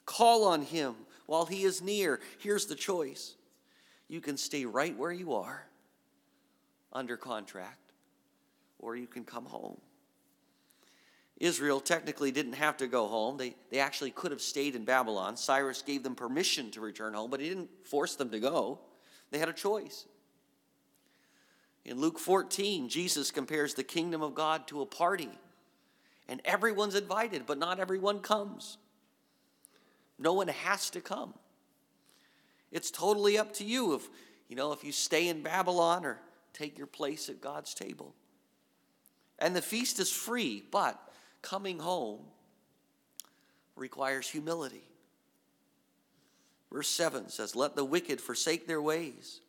Call 0.04 0.44
on 0.44 0.62
him 0.62 0.94
while 1.26 1.46
he 1.46 1.64
is 1.64 1.82
near. 1.82 2.20
Here's 2.38 2.66
the 2.66 2.74
choice 2.74 3.34
you 4.08 4.20
can 4.20 4.36
stay 4.36 4.64
right 4.64 4.96
where 4.96 5.12
you 5.12 5.34
are 5.34 5.66
under 6.92 7.16
contract, 7.16 7.92
or 8.78 8.96
you 8.96 9.06
can 9.06 9.24
come 9.24 9.44
home. 9.44 9.78
Israel 11.38 11.80
technically 11.80 12.30
didn't 12.30 12.54
have 12.54 12.78
to 12.78 12.86
go 12.86 13.08
home. 13.08 13.36
They, 13.36 13.54
they 13.70 13.78
actually 13.78 14.10
could 14.10 14.30
have 14.30 14.40
stayed 14.40 14.74
in 14.74 14.84
Babylon. 14.84 15.36
Cyrus 15.36 15.82
gave 15.82 16.02
them 16.02 16.14
permission 16.14 16.70
to 16.70 16.80
return 16.80 17.12
home, 17.12 17.30
but 17.30 17.40
he 17.40 17.48
didn't 17.48 17.68
force 17.84 18.14
them 18.14 18.30
to 18.30 18.40
go. 18.40 18.78
They 19.30 19.38
had 19.38 19.50
a 19.50 19.52
choice. 19.52 20.06
In 21.86 22.00
Luke 22.00 22.18
14, 22.18 22.88
Jesus 22.88 23.30
compares 23.30 23.74
the 23.74 23.84
kingdom 23.84 24.20
of 24.20 24.34
God 24.34 24.66
to 24.66 24.82
a 24.82 24.86
party, 24.86 25.30
and 26.28 26.42
everyone's 26.44 26.96
invited, 26.96 27.46
but 27.46 27.58
not 27.58 27.78
everyone 27.78 28.18
comes. 28.18 28.76
No 30.18 30.32
one 30.32 30.48
has 30.48 30.90
to 30.90 31.00
come. 31.00 31.32
It's 32.72 32.90
totally 32.90 33.38
up 33.38 33.52
to 33.54 33.64
you 33.64 33.94
if 33.94 34.08
you 34.48 34.56
know 34.56 34.72
if 34.72 34.82
you 34.82 34.90
stay 34.90 35.28
in 35.28 35.42
Babylon 35.42 36.04
or 36.04 36.20
take 36.52 36.76
your 36.76 36.88
place 36.88 37.28
at 37.28 37.40
God's 37.40 37.72
table. 37.72 38.14
And 39.38 39.54
the 39.54 39.62
feast 39.62 40.00
is 40.00 40.10
free, 40.10 40.64
but 40.72 41.00
coming 41.40 41.78
home 41.78 42.20
requires 43.76 44.28
humility. 44.28 44.88
Verse 46.72 46.88
7 46.88 47.28
says, 47.28 47.54
Let 47.54 47.76
the 47.76 47.84
wicked 47.84 48.20
forsake 48.20 48.66
their 48.66 48.82
ways, 48.82 49.40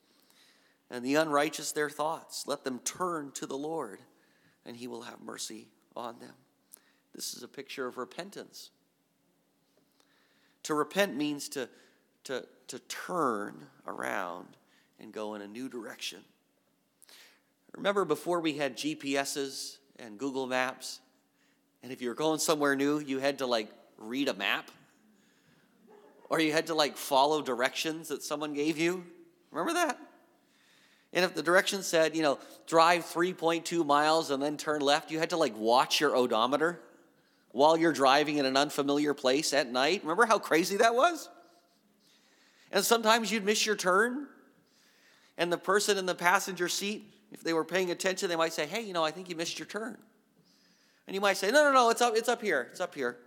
and 0.89 1.03
the 1.03 1.15
unrighteous 1.15 1.71
their 1.71 1.89
thoughts. 1.89 2.45
Let 2.47 2.63
them 2.63 2.79
turn 2.79 3.31
to 3.33 3.45
the 3.45 3.57
Lord, 3.57 3.99
and 4.65 4.75
he 4.75 4.87
will 4.87 5.03
have 5.03 5.21
mercy 5.21 5.67
on 5.95 6.19
them. 6.19 6.33
This 7.13 7.33
is 7.33 7.43
a 7.43 7.47
picture 7.47 7.87
of 7.87 7.97
repentance. 7.97 8.69
To 10.63 10.73
repent 10.73 11.15
means 11.15 11.49
to, 11.49 11.69
to, 12.25 12.45
to 12.67 12.79
turn 12.79 13.67
around 13.85 14.47
and 14.99 15.11
go 15.11 15.35
in 15.35 15.41
a 15.41 15.47
new 15.47 15.69
direction. 15.69 16.19
Remember 17.75 18.05
before 18.05 18.39
we 18.39 18.53
had 18.53 18.77
GPSs 18.77 19.77
and 19.99 20.17
Google 20.17 20.47
Maps? 20.47 20.99
And 21.83 21.91
if 21.91 22.01
you 22.01 22.09
were 22.09 22.15
going 22.15 22.39
somewhere 22.39 22.75
new, 22.75 22.99
you 22.99 23.19
had 23.19 23.39
to 23.39 23.45
like 23.45 23.69
read 23.97 24.27
a 24.27 24.33
map 24.33 24.71
or 26.29 26.39
you 26.39 26.51
had 26.51 26.67
to 26.67 26.75
like 26.75 26.97
follow 26.97 27.41
directions 27.41 28.09
that 28.09 28.23
someone 28.23 28.53
gave 28.53 28.77
you. 28.77 29.05
Remember 29.51 29.73
that? 29.73 29.99
And 31.17 31.25
if 31.25 31.33
the 31.33 31.41
directions 31.41 31.87
said, 31.87 32.15
you 32.15 32.21
know, 32.21 32.37
drive 32.67 33.03
3.2 33.03 33.83
miles 33.83 34.29
and 34.29 34.39
then 34.39 34.55
turn 34.55 34.81
left, 34.81 35.09
you 35.09 35.17
had 35.17 35.31
to 35.31 35.37
like 35.37 35.57
watch 35.57 35.99
your 35.99 36.15
odometer 36.15 36.79
while 37.53 37.75
you're 37.75 37.91
driving 37.91 38.37
in 38.37 38.45
an 38.45 38.55
unfamiliar 38.55 39.15
place 39.15 39.51
at 39.51 39.67
night. 39.67 40.03
Remember 40.03 40.27
how 40.27 40.37
crazy 40.37 40.77
that 40.77 40.93
was? 40.93 41.27
And 42.71 42.85
sometimes 42.85 43.31
you'd 43.31 43.43
miss 43.43 43.65
your 43.65 43.75
turn, 43.75 44.27
and 45.39 45.51
the 45.51 45.57
person 45.57 45.97
in 45.97 46.05
the 46.05 46.13
passenger 46.13 46.69
seat, 46.69 47.11
if 47.31 47.41
they 47.41 47.51
were 47.51 47.65
paying 47.65 47.89
attention, 47.89 48.29
they 48.29 48.35
might 48.35 48.53
say, 48.53 48.67
Hey, 48.67 48.81
you 48.81 48.93
know, 48.93 49.03
I 49.03 49.09
think 49.09 49.27
you 49.27 49.35
missed 49.35 49.57
your 49.57 49.65
turn. 49.65 49.97
And 51.07 51.15
you 51.15 51.21
might 51.21 51.37
say, 51.37 51.49
no, 51.49 51.63
no, 51.63 51.73
no, 51.73 51.89
it's 51.89 52.01
up, 52.01 52.15
it's 52.15 52.29
up 52.29 52.43
here, 52.43 52.67
it's 52.69 52.79
up 52.79 52.93
here. 52.93 53.17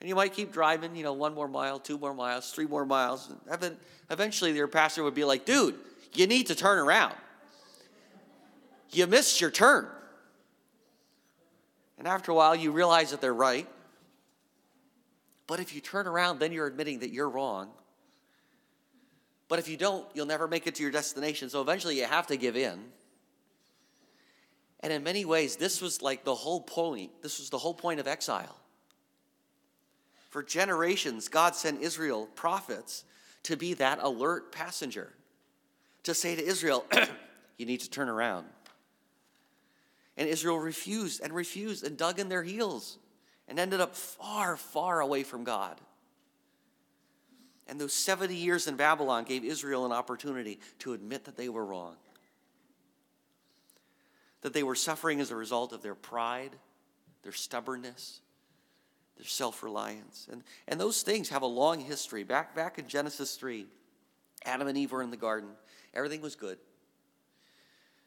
And 0.00 0.10
you 0.10 0.14
might 0.14 0.34
keep 0.34 0.52
driving, 0.52 0.94
you 0.94 1.04
know, 1.04 1.14
one 1.14 1.32
more 1.32 1.48
mile, 1.48 1.78
two 1.78 1.96
more 1.96 2.12
miles, 2.12 2.52
three 2.52 2.66
more 2.66 2.84
miles. 2.84 3.32
Eventually, 4.10 4.52
your 4.52 4.68
pastor 4.68 5.02
would 5.04 5.14
be 5.14 5.24
like, 5.24 5.46
dude, 5.46 5.76
you 6.14 6.26
need 6.26 6.46
to 6.48 6.54
turn 6.54 6.78
around. 6.78 7.14
You 8.90 9.06
missed 9.06 9.40
your 9.40 9.50
turn. 9.50 9.86
And 11.98 12.06
after 12.06 12.32
a 12.32 12.34
while, 12.34 12.54
you 12.54 12.72
realize 12.72 13.10
that 13.10 13.20
they're 13.20 13.34
right. 13.34 13.68
But 15.46 15.60
if 15.60 15.74
you 15.74 15.80
turn 15.80 16.06
around, 16.06 16.38
then 16.38 16.52
you're 16.52 16.66
admitting 16.66 17.00
that 17.00 17.10
you're 17.10 17.28
wrong. 17.28 17.70
But 19.48 19.58
if 19.58 19.68
you 19.68 19.76
don't, 19.76 20.06
you'll 20.14 20.26
never 20.26 20.48
make 20.48 20.66
it 20.66 20.74
to 20.76 20.82
your 20.82 20.92
destination. 20.92 21.48
So 21.48 21.60
eventually, 21.60 21.98
you 21.98 22.04
have 22.04 22.26
to 22.28 22.36
give 22.36 22.56
in. 22.56 22.80
And 24.80 24.92
in 24.92 25.02
many 25.02 25.24
ways, 25.24 25.56
this 25.56 25.80
was 25.80 26.02
like 26.02 26.24
the 26.24 26.34
whole 26.34 26.60
point. 26.60 27.10
This 27.22 27.38
was 27.38 27.50
the 27.50 27.58
whole 27.58 27.74
point 27.74 28.00
of 28.00 28.06
exile. 28.06 28.56
For 30.30 30.42
generations, 30.42 31.28
God 31.28 31.54
sent 31.54 31.80
Israel 31.80 32.28
prophets 32.34 33.04
to 33.44 33.56
be 33.56 33.74
that 33.74 34.00
alert 34.02 34.52
passenger, 34.52 35.12
to 36.06 36.14
say 36.14 36.34
to 36.34 36.44
Israel, 36.44 36.84
you 37.58 37.66
need 37.66 37.80
to 37.80 37.90
turn 37.90 38.08
around. 38.08 38.46
And 40.16 40.28
Israel 40.28 40.58
refused 40.58 41.20
and 41.22 41.32
refused 41.32 41.84
and 41.84 41.96
dug 41.96 42.18
in 42.18 42.28
their 42.28 42.42
heels 42.42 42.98
and 43.46 43.58
ended 43.58 43.80
up 43.80 43.94
far, 43.94 44.56
far 44.56 45.00
away 45.00 45.22
from 45.22 45.44
God. 45.44 45.80
And 47.68 47.80
those 47.80 47.92
70 47.92 48.34
years 48.34 48.66
in 48.66 48.76
Babylon 48.76 49.24
gave 49.24 49.44
Israel 49.44 49.84
an 49.84 49.92
opportunity 49.92 50.60
to 50.80 50.94
admit 50.94 51.24
that 51.24 51.36
they 51.36 51.48
were 51.48 51.64
wrong 51.64 51.96
that 54.46 54.52
they 54.52 54.62
were 54.62 54.76
suffering 54.76 55.20
as 55.20 55.32
a 55.32 55.34
result 55.34 55.72
of 55.72 55.82
their 55.82 55.96
pride, 55.96 56.52
their 57.24 57.32
stubbornness, 57.32 58.20
their 59.16 59.26
self 59.26 59.64
reliance. 59.64 60.28
And, 60.30 60.44
and 60.68 60.78
those 60.78 61.02
things 61.02 61.30
have 61.30 61.42
a 61.42 61.46
long 61.46 61.80
history. 61.80 62.22
Back, 62.22 62.54
back 62.54 62.78
in 62.78 62.86
Genesis 62.86 63.34
3, 63.34 63.66
Adam 64.44 64.68
and 64.68 64.78
Eve 64.78 64.92
were 64.92 65.02
in 65.02 65.10
the 65.10 65.16
garden, 65.16 65.50
everything 65.96 66.20
was 66.20 66.36
good. 66.36 66.58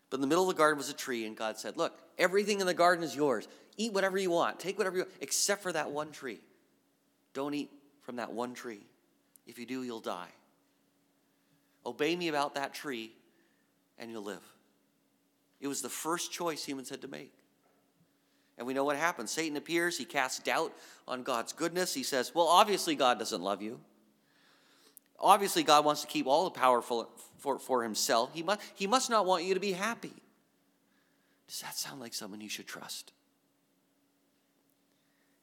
But 0.10 0.18
in 0.18 0.22
the 0.22 0.28
middle 0.28 0.50
of 0.50 0.56
the 0.56 0.58
garden 0.58 0.78
was 0.78 0.90
a 0.90 0.94
tree, 0.94 1.26
and 1.26 1.36
God 1.36 1.58
said, 1.58 1.78
Look, 1.78 1.98
everything 2.18 2.62
in 2.62 2.68
the 2.68 2.74
garden 2.74 3.04
is 3.04 3.16
yours. 3.16 3.48
Eat 3.78 3.94
whatever 3.94 4.18
you 4.18 4.32
want, 4.32 4.60
take 4.60 4.78
whatever 4.78 4.98
you 4.98 5.04
want, 5.04 5.14
except 5.22 5.62
for 5.64 5.72
that 5.72 5.92
one 5.92 6.12
tree. 6.12 6.40
Don't 7.34 7.54
eat 7.54 7.70
from 8.02 8.18
that 8.18 8.32
one 8.32 8.54
tree. 8.54 8.82
If 9.46 9.60
you 9.60 9.66
do, 9.66 9.84
you'll 9.84 10.00
die. 10.00 10.30
Obey 11.86 12.16
me 12.16 12.28
about 12.28 12.56
that 12.56 12.74
tree, 12.74 13.12
and 13.98 14.12
you'll 14.12 14.24
live. 14.24 14.44
It 15.62 15.68
was 15.68 15.82
the 15.82 15.90
first 15.90 16.32
choice 16.32 16.64
humans 16.64 16.90
had 16.90 17.02
to 17.02 17.08
make. 17.08 17.34
And 18.58 18.68
we 18.68 18.74
know 18.74 18.84
what 18.84 18.98
happens. 18.98 19.32
Satan 19.32 19.56
appears, 19.56 19.98
he 19.98 20.06
casts 20.06 20.40
doubt 20.40 20.74
on 21.08 21.24
God's 21.24 21.54
goodness. 21.54 21.94
He 21.94 22.04
says, 22.04 22.34
Well, 22.36 22.48
obviously, 22.48 22.96
God 22.96 23.18
doesn't 23.18 23.42
love 23.42 23.62
you. 23.62 23.80
Obviously, 25.20 25.64
God 25.64 25.86
wants 25.86 26.02
to 26.02 26.08
keep 26.08 26.28
all 26.28 26.46
the 26.46 26.52
power 26.52 26.82
for, 26.82 27.08
for, 27.38 27.60
for 27.60 27.84
himself. 27.84 28.32
He 28.34 28.44
must, 28.44 28.62
he 28.76 28.88
must 28.88 29.10
not 29.10 29.26
want 29.26 29.44
you 29.44 29.54
to 29.54 29.60
be 29.60 29.74
happy. 29.74 30.14
Does 31.48 31.62
that 31.62 31.76
sound 31.76 32.00
like 32.00 32.14
someone 32.14 32.42
you 32.42 32.50
should 32.50 32.68
trust? 32.68 33.12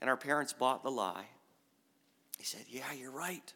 And 0.00 0.08
our 0.08 0.16
parents 0.16 0.52
bought 0.52 0.82
the 0.82 0.90
lie. 0.90 1.26
He 2.38 2.44
said, 2.44 2.64
Yeah, 2.68 2.92
you're 2.92 3.10
right. 3.10 3.52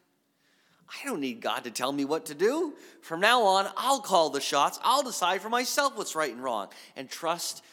I 0.89 1.07
don't 1.07 1.21
need 1.21 1.39
God 1.39 1.63
to 1.63 1.71
tell 1.71 1.91
me 1.91 2.03
what 2.03 2.25
to 2.25 2.35
do. 2.35 2.73
From 3.01 3.21
now 3.21 3.43
on, 3.43 3.69
I'll 3.77 4.01
call 4.01 4.29
the 4.29 4.41
shots. 4.41 4.77
I'll 4.83 5.03
decide 5.03 5.41
for 5.41 5.49
myself 5.49 5.95
what's 5.95 6.15
right 6.15 6.33
and 6.33 6.43
wrong. 6.43 6.67
And 6.97 7.09
trust 7.09 7.63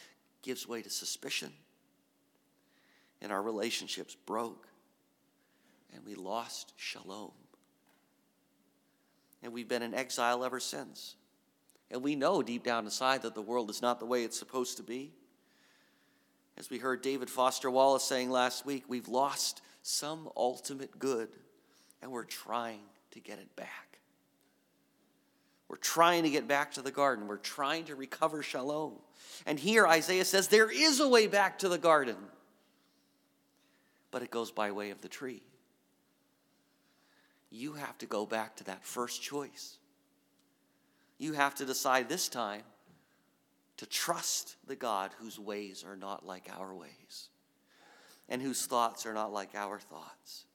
gives 0.41 0.67
way 0.67 0.81
to 0.81 0.89
suspicion. 0.89 1.51
And 3.21 3.33
our 3.33 3.41
relationships 3.41 4.15
broke. 4.25 4.67
And 5.93 6.05
we 6.05 6.15
lost 6.15 6.73
shalom. 6.77 7.31
And 9.43 9.53
we've 9.53 9.67
been 9.67 9.81
in 9.81 9.93
exile 9.93 10.43
ever 10.43 10.59
since. 10.59 11.15
And 11.91 12.03
we 12.03 12.15
know 12.15 12.41
deep 12.41 12.63
down 12.63 12.85
inside 12.85 13.23
that 13.23 13.35
the 13.35 13.41
world 13.41 13.69
is 13.69 13.81
not 13.81 13.99
the 13.99 14.05
way 14.05 14.23
it's 14.23 14.37
supposed 14.37 14.77
to 14.77 14.83
be. 14.83 15.13
As 16.57 16.69
we 16.69 16.77
heard 16.77 17.01
David 17.01 17.29
Foster 17.29 17.71
Wallace 17.71 18.03
saying 18.03 18.29
last 18.29 18.65
week, 18.65 18.83
we've 18.87 19.07
lost 19.07 19.61
some 19.81 20.29
ultimate 20.35 20.99
good, 20.99 21.29
and 22.01 22.11
we're 22.11 22.25
trying 22.25 22.81
to 23.11 23.19
get 23.19 23.39
it 23.39 23.55
back. 23.55 23.99
We're 25.69 25.77
trying 25.77 26.23
to 26.23 26.29
get 26.29 26.47
back 26.47 26.73
to 26.73 26.81
the 26.81 26.91
garden. 26.91 27.27
We're 27.27 27.37
trying 27.37 27.85
to 27.85 27.95
recover 27.95 28.43
shalom. 28.43 28.95
And 29.45 29.59
here 29.59 29.87
Isaiah 29.87 30.25
says 30.25 30.47
there 30.47 30.69
is 30.69 30.99
a 30.99 31.07
way 31.07 31.27
back 31.27 31.59
to 31.59 31.69
the 31.69 31.77
garden, 31.77 32.17
but 34.11 34.21
it 34.21 34.31
goes 34.31 34.51
by 34.51 34.71
way 34.71 34.89
of 34.89 35.01
the 35.01 35.07
tree. 35.07 35.43
You 37.51 37.73
have 37.73 37.97
to 37.99 38.05
go 38.05 38.25
back 38.25 38.55
to 38.57 38.63
that 38.65 38.85
first 38.85 39.21
choice. 39.21 39.77
You 41.17 41.33
have 41.33 41.55
to 41.55 41.65
decide 41.65 42.07
this 42.07 42.29
time 42.29 42.63
to 43.77 43.85
trust 43.85 44.55
the 44.67 44.75
God 44.75 45.11
whose 45.19 45.39
ways 45.39 45.83
are 45.87 45.95
not 45.95 46.25
like 46.25 46.49
our 46.57 46.73
ways 46.73 47.29
and 48.29 48.41
whose 48.41 48.65
thoughts 48.65 49.05
are 49.05 49.13
not 49.13 49.33
like 49.33 49.55
our 49.55 49.79
thoughts. 49.79 50.45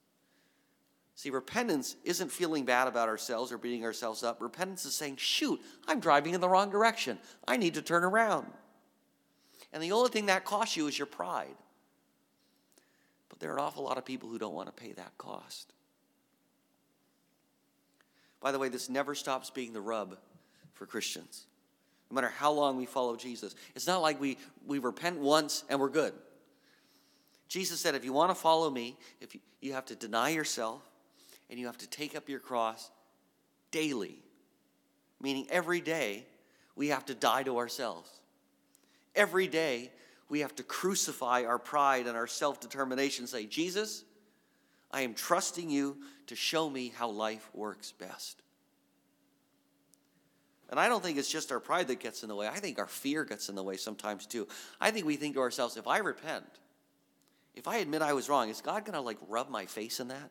See, 1.16 1.30
repentance 1.30 1.96
isn't 2.04 2.32
feeling 2.32 2.64
bad 2.64 2.88
about 2.88 3.08
ourselves 3.08 3.52
or 3.52 3.58
beating 3.58 3.84
ourselves 3.84 4.22
up. 4.22 4.40
Repentance 4.40 4.84
is 4.84 4.94
saying, 4.94 5.16
shoot, 5.16 5.60
I'm 5.86 6.00
driving 6.00 6.34
in 6.34 6.40
the 6.40 6.48
wrong 6.48 6.70
direction. 6.70 7.18
I 7.46 7.56
need 7.56 7.74
to 7.74 7.82
turn 7.82 8.04
around. 8.04 8.46
And 9.72 9.82
the 9.82 9.92
only 9.92 10.10
thing 10.10 10.26
that 10.26 10.44
costs 10.44 10.76
you 10.76 10.86
is 10.86 10.98
your 10.98 11.06
pride. 11.06 11.56
But 13.28 13.38
there 13.38 13.50
are 13.50 13.58
an 13.58 13.64
awful 13.64 13.84
lot 13.84 13.98
of 13.98 14.04
people 14.04 14.28
who 14.28 14.38
don't 14.38 14.54
want 14.54 14.74
to 14.74 14.82
pay 14.82 14.92
that 14.92 15.16
cost. 15.18 15.73
By 18.44 18.52
the 18.52 18.58
way, 18.58 18.68
this 18.68 18.90
never 18.90 19.14
stops 19.14 19.48
being 19.48 19.72
the 19.72 19.80
rub 19.80 20.18
for 20.74 20.84
Christians. 20.84 21.46
no 22.10 22.14
matter 22.14 22.28
how 22.28 22.52
long 22.52 22.76
we 22.76 22.84
follow 22.84 23.16
Jesus. 23.16 23.54
It's 23.74 23.86
not 23.86 24.02
like 24.02 24.20
we, 24.20 24.36
we 24.66 24.78
repent 24.78 25.18
once 25.18 25.64
and 25.70 25.80
we're 25.80 25.88
good. 25.88 26.12
Jesus 27.48 27.80
said, 27.80 27.94
if 27.94 28.04
you 28.04 28.12
want 28.12 28.30
to 28.30 28.34
follow 28.34 28.68
me, 28.68 28.98
if 29.22 29.34
you, 29.34 29.40
you 29.62 29.72
have 29.72 29.86
to 29.86 29.94
deny 29.94 30.28
yourself 30.28 30.82
and 31.48 31.58
you 31.58 31.64
have 31.64 31.78
to 31.78 31.86
take 31.86 32.14
up 32.14 32.28
your 32.28 32.38
cross 32.38 32.90
daily, 33.70 34.18
meaning 35.22 35.46
every 35.48 35.80
day 35.80 36.26
we 36.76 36.88
have 36.88 37.06
to 37.06 37.14
die 37.14 37.44
to 37.44 37.56
ourselves. 37.56 38.10
Every 39.16 39.46
day 39.46 39.90
we 40.28 40.40
have 40.40 40.54
to 40.56 40.62
crucify 40.62 41.44
our 41.44 41.58
pride 41.58 42.06
and 42.06 42.14
our 42.14 42.26
self 42.26 42.60
determination, 42.60 43.26
say, 43.26 43.46
Jesus, 43.46 44.04
I 44.90 45.00
am 45.00 45.14
trusting 45.14 45.70
you 45.70 45.96
to 46.28 46.36
show 46.36 46.68
me 46.68 46.92
how 46.96 47.10
life 47.10 47.48
works 47.54 47.92
best. 47.92 48.42
And 50.70 50.80
I 50.80 50.88
don't 50.88 51.02
think 51.02 51.18
it's 51.18 51.30
just 51.30 51.52
our 51.52 51.60
pride 51.60 51.88
that 51.88 52.00
gets 52.00 52.22
in 52.22 52.28
the 52.28 52.34
way. 52.34 52.48
I 52.48 52.58
think 52.58 52.78
our 52.78 52.86
fear 52.86 53.24
gets 53.24 53.48
in 53.48 53.54
the 53.54 53.62
way 53.62 53.76
sometimes 53.76 54.26
too. 54.26 54.48
I 54.80 54.90
think 54.90 55.06
we 55.06 55.16
think 55.16 55.34
to 55.34 55.40
ourselves, 55.40 55.76
if 55.76 55.86
I 55.86 55.98
repent, 55.98 56.46
if 57.54 57.68
I 57.68 57.76
admit 57.76 58.02
I 58.02 58.12
was 58.12 58.28
wrong, 58.28 58.48
is 58.48 58.60
God 58.60 58.84
going 58.84 58.94
to 58.94 59.00
like 59.00 59.18
rub 59.28 59.50
my 59.50 59.66
face 59.66 60.00
in 60.00 60.08
that? 60.08 60.30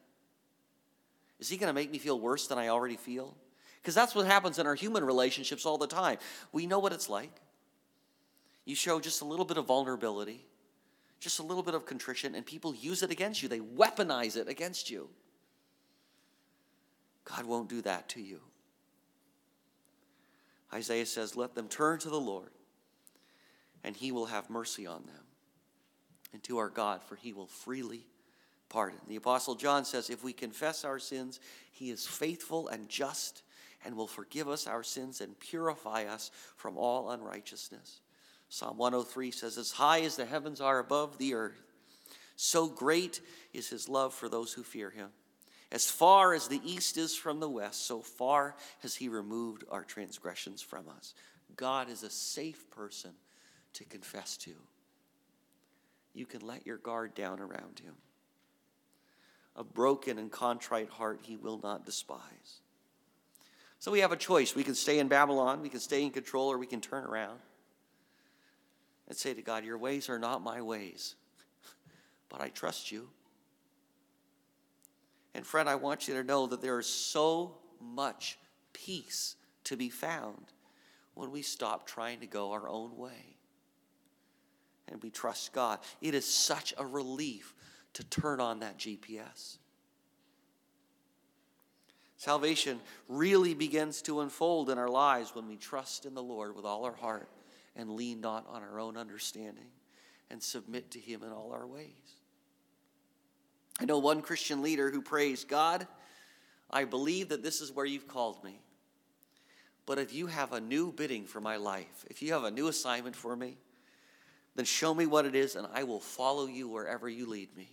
Is 1.40 1.50
he 1.50 1.58
going 1.58 1.70
to 1.70 1.74
make 1.74 1.92
me 1.92 1.98
feel 1.98 2.20
worse 2.20 2.48
than 2.48 2.58
I 2.58 2.70
already 2.70 2.98
feel? 2.98 3.36
Because 3.82 3.96
that's 3.96 4.16
what 4.16 4.26
happens 4.26 4.60
in 4.60 4.68
our 4.68 4.76
human 4.76 5.04
relationships 5.04 5.66
all 5.66 5.78
the 5.78 5.88
time. 5.88 6.18
We 6.52 6.68
know 6.68 6.80
what 6.80 6.94
it's 6.94 7.10
like. 7.10 7.32
You 8.66 8.76
show 8.76 9.00
just 9.00 9.22
a 9.22 9.26
little 9.26 9.46
bit 9.46 9.58
of 9.58 9.66
vulnerability, 9.66 10.46
just 11.20 11.40
a 11.40 11.44
little 11.44 11.64
bit 11.64 11.74
of 11.74 11.86
contrition, 11.86 12.34
and 12.34 12.46
people 12.46 12.74
use 12.74 13.04
it 13.04 13.12
against 13.12 13.44
you. 13.44 13.50
They 13.50 13.60
weaponize 13.60 14.38
it 14.38 14.48
against 14.48 14.90
you. 14.90 15.10
God 17.26 17.46
won't 17.46 17.70
do 17.70 17.82
that 17.82 18.10
to 18.10 18.22
you. 18.22 18.40
Isaiah 20.74 21.06
says, 21.06 21.36
Let 21.36 21.56
them 21.56 21.68
turn 21.68 22.00
to 22.00 22.10
the 22.10 22.20
Lord, 22.20 22.52
and 23.84 23.96
he 23.96 24.12
will 24.12 24.26
have 24.26 24.50
mercy 24.50 24.86
on 24.86 25.04
them, 25.06 25.24
and 26.34 26.44
to 26.44 26.58
our 26.58 26.70
God, 26.70 27.04
for 27.04 27.16
he 27.16 27.34
will 27.34 27.48
freely 27.48 28.06
pardon. 28.70 29.00
The 29.08 29.16
Apostle 29.16 29.56
John 29.56 29.86
says, 29.86 30.10
If 30.10 30.24
we 30.24 30.34
confess 30.34 30.84
our 30.84 31.00
sins, 31.00 31.40
he 31.72 31.92
is 31.92 32.06
faithful 32.06 32.68
and 32.68 32.90
just 32.90 33.44
and 33.86 33.96
will 33.96 34.08
forgive 34.08 34.48
us 34.48 34.68
our 34.68 34.84
sins 34.84 35.22
and 35.22 35.40
purify 35.40 36.06
us 36.06 36.32
from 36.56 36.78
all 36.78 37.12
unrighteousness. 37.12 38.02
Psalm 38.50 38.78
103 38.78 39.32
says, 39.32 39.58
As 39.58 39.72
high 39.72 40.02
as 40.02 40.16
the 40.16 40.26
heavens 40.26 40.62
are 40.62 40.80
above 40.80 41.18
the 41.18 41.34
earth, 41.34 41.62
so 42.36 42.68
great 42.68 43.22
is 43.54 43.70
his 43.70 43.90
love 43.90 44.14
for 44.14 44.30
those 44.30 44.54
who 44.54 44.64
fear 44.64 44.90
him. 44.90 45.10
As 45.74 45.90
far 45.90 46.36
as 46.36 46.48
the 46.48 46.62
east 46.64 46.98
is 46.98 47.16
from 47.16 47.40
the 47.40 47.50
west, 47.50 47.88
so 47.88 48.00
far 48.00 48.56
has 48.84 48.96
he 48.96 49.10
removed 49.10 49.64
our 49.72 49.84
transgressions 49.84 50.62
from 50.62 50.88
us. 50.88 51.16
God 51.56 51.90
is 51.90 52.04
a 52.04 52.12
safe 52.12 52.70
person 52.70 53.10
to 53.74 53.84
confess 53.84 54.38
to. 54.38 54.52
You 56.14 56.28
can 56.28 56.46
let 56.46 56.68
your 56.68 56.78
guard 56.78 57.16
down 57.16 57.40
around 57.40 57.80
him. 57.84 57.96
A 59.56 59.64
broken 59.64 60.20
and 60.20 60.32
contrite 60.32 60.90
heart 60.90 61.22
he 61.24 61.38
will 61.38 61.60
not 61.64 61.88
despise. 61.88 62.62
So 63.80 63.92
we 63.92 64.02
have 64.02 64.12
a 64.12 64.16
choice. 64.16 64.56
We 64.56 64.64
can 64.64 64.76
stay 64.76 65.00
in 65.00 65.08
Babylon, 65.08 65.64
we 65.64 65.70
can 65.70 65.80
stay 65.80 66.04
in 66.04 66.12
control, 66.12 66.52
or 66.52 66.60
we 66.60 66.68
can 66.68 66.82
turn 66.82 67.04
around 67.04 67.40
and 69.08 69.18
say 69.18 69.34
to 69.34 69.42
God, 69.42 69.66
Your 69.66 69.80
ways 69.80 70.08
are 70.08 70.20
not 70.20 70.44
my 70.44 70.62
ways, 70.62 71.16
but 72.30 72.42
I 72.42 72.50
trust 72.50 72.92
you. 72.92 73.10
And 75.36 75.46
friend, 75.46 75.68
I 75.68 75.76
want 75.76 76.08
you 76.08 76.14
to 76.16 76.24
know 76.24 76.48
that 76.48 76.62
there 76.62 76.80
is 76.80 76.88
so 76.88 77.58
much 77.82 78.38
peace 78.72 79.36
to 79.66 79.76
be 79.76 79.90
found 79.90 80.46
when 81.14 81.32
we 81.32 81.42
stop 81.42 81.88
trying 81.88 82.20
to 82.20 82.28
go 82.28 82.52
our 82.52 82.68
own 82.68 82.98
way 82.98 83.38
and 84.88 85.02
we 85.02 85.10
trust 85.10 85.54
God. 85.54 85.80
It 86.02 86.14
is 86.14 86.26
such 86.26 86.74
a 86.78 86.86
relief 86.86 87.54
to 87.94 88.04
turn 88.04 88.40
on 88.40 88.60
that 88.60 88.78
GPS. 88.78 89.58
Salvation 92.18 92.80
really 93.10 93.54
begins 93.54 94.02
to 94.04 94.22
unfold 94.22 94.70
in 94.70 94.78
our 94.78 94.90
lives 94.90 95.36
when 95.36 95.48
we 95.48 95.58
trust 95.58 96.06
in 96.06 96.14
the 96.14 96.24
Lord 96.24 96.56
with 96.56 96.64
all 96.64 96.86
our 96.86 96.94
heart 96.94 97.30
and 97.76 97.90
lean 97.90 98.22
not 98.22 98.46
on 98.48 98.62
our 98.62 98.80
own 98.80 98.98
understanding 98.98 99.72
and 100.30 100.42
submit 100.42 100.92
to 100.92 101.00
Him 101.00 101.22
in 101.24 101.32
all 101.32 101.52
our 101.52 101.68
ways. 101.68 102.23
I 103.80 103.86
know 103.86 103.98
one 103.98 104.22
Christian 104.22 104.62
leader 104.62 104.92
who 104.92 105.02
prays, 105.02 105.44
God, 105.44 105.88
I 106.70 106.86
believe 106.86 107.30
that 107.30 107.44
this 107.44 107.62
is 107.62 107.72
where 107.72 107.86
you've 107.86 108.08
called 108.08 108.44
me. 108.44 108.60
But 109.86 110.00
if 110.00 110.14
you 110.14 110.28
have 110.28 110.54
a 110.54 110.62
new 110.62 110.92
bidding 110.92 111.26
for 111.26 111.42
my 111.42 111.58
life, 111.58 112.06
if 112.10 112.22
you 112.22 112.34
have 112.34 112.46
a 112.46 112.52
new 112.52 112.68
assignment 112.68 113.16
for 113.16 113.36
me, 113.36 113.58
then 114.56 114.66
show 114.66 114.94
me 114.94 115.06
what 115.06 115.26
it 115.26 115.36
is 115.36 115.56
and 115.56 115.68
I 115.74 115.84
will 115.84 116.00
follow 116.00 116.46
you 116.46 116.68
wherever 116.68 117.10
you 117.10 117.28
lead 117.28 117.56
me. 117.58 117.70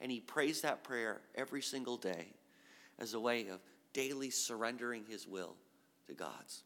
And 0.00 0.10
he 0.10 0.20
prays 0.20 0.60
that 0.62 0.84
prayer 0.84 1.20
every 1.34 1.62
single 1.62 1.96
day 1.96 2.28
as 2.98 3.14
a 3.14 3.20
way 3.20 3.48
of 3.48 3.60
daily 3.92 4.30
surrendering 4.30 5.04
his 5.08 5.26
will 5.26 5.54
to 6.06 6.14
God's. 6.14 6.62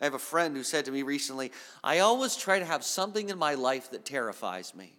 I 0.00 0.04
have 0.04 0.14
a 0.14 0.18
friend 0.18 0.56
who 0.56 0.64
said 0.64 0.86
to 0.86 0.90
me 0.90 1.02
recently, 1.02 1.52
I 1.84 2.00
always 2.00 2.34
try 2.34 2.58
to 2.58 2.64
have 2.64 2.82
something 2.82 3.28
in 3.28 3.38
my 3.38 3.54
life 3.54 3.90
that 3.90 4.04
terrifies 4.04 4.74
me. 4.74 4.94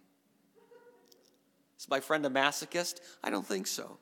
Is 1.78 1.88
my 1.88 2.00
friend 2.00 2.24
a 2.24 2.30
masochist? 2.30 3.00
I 3.22 3.30
don't 3.30 3.46
think 3.46 3.66
so. 3.66 3.98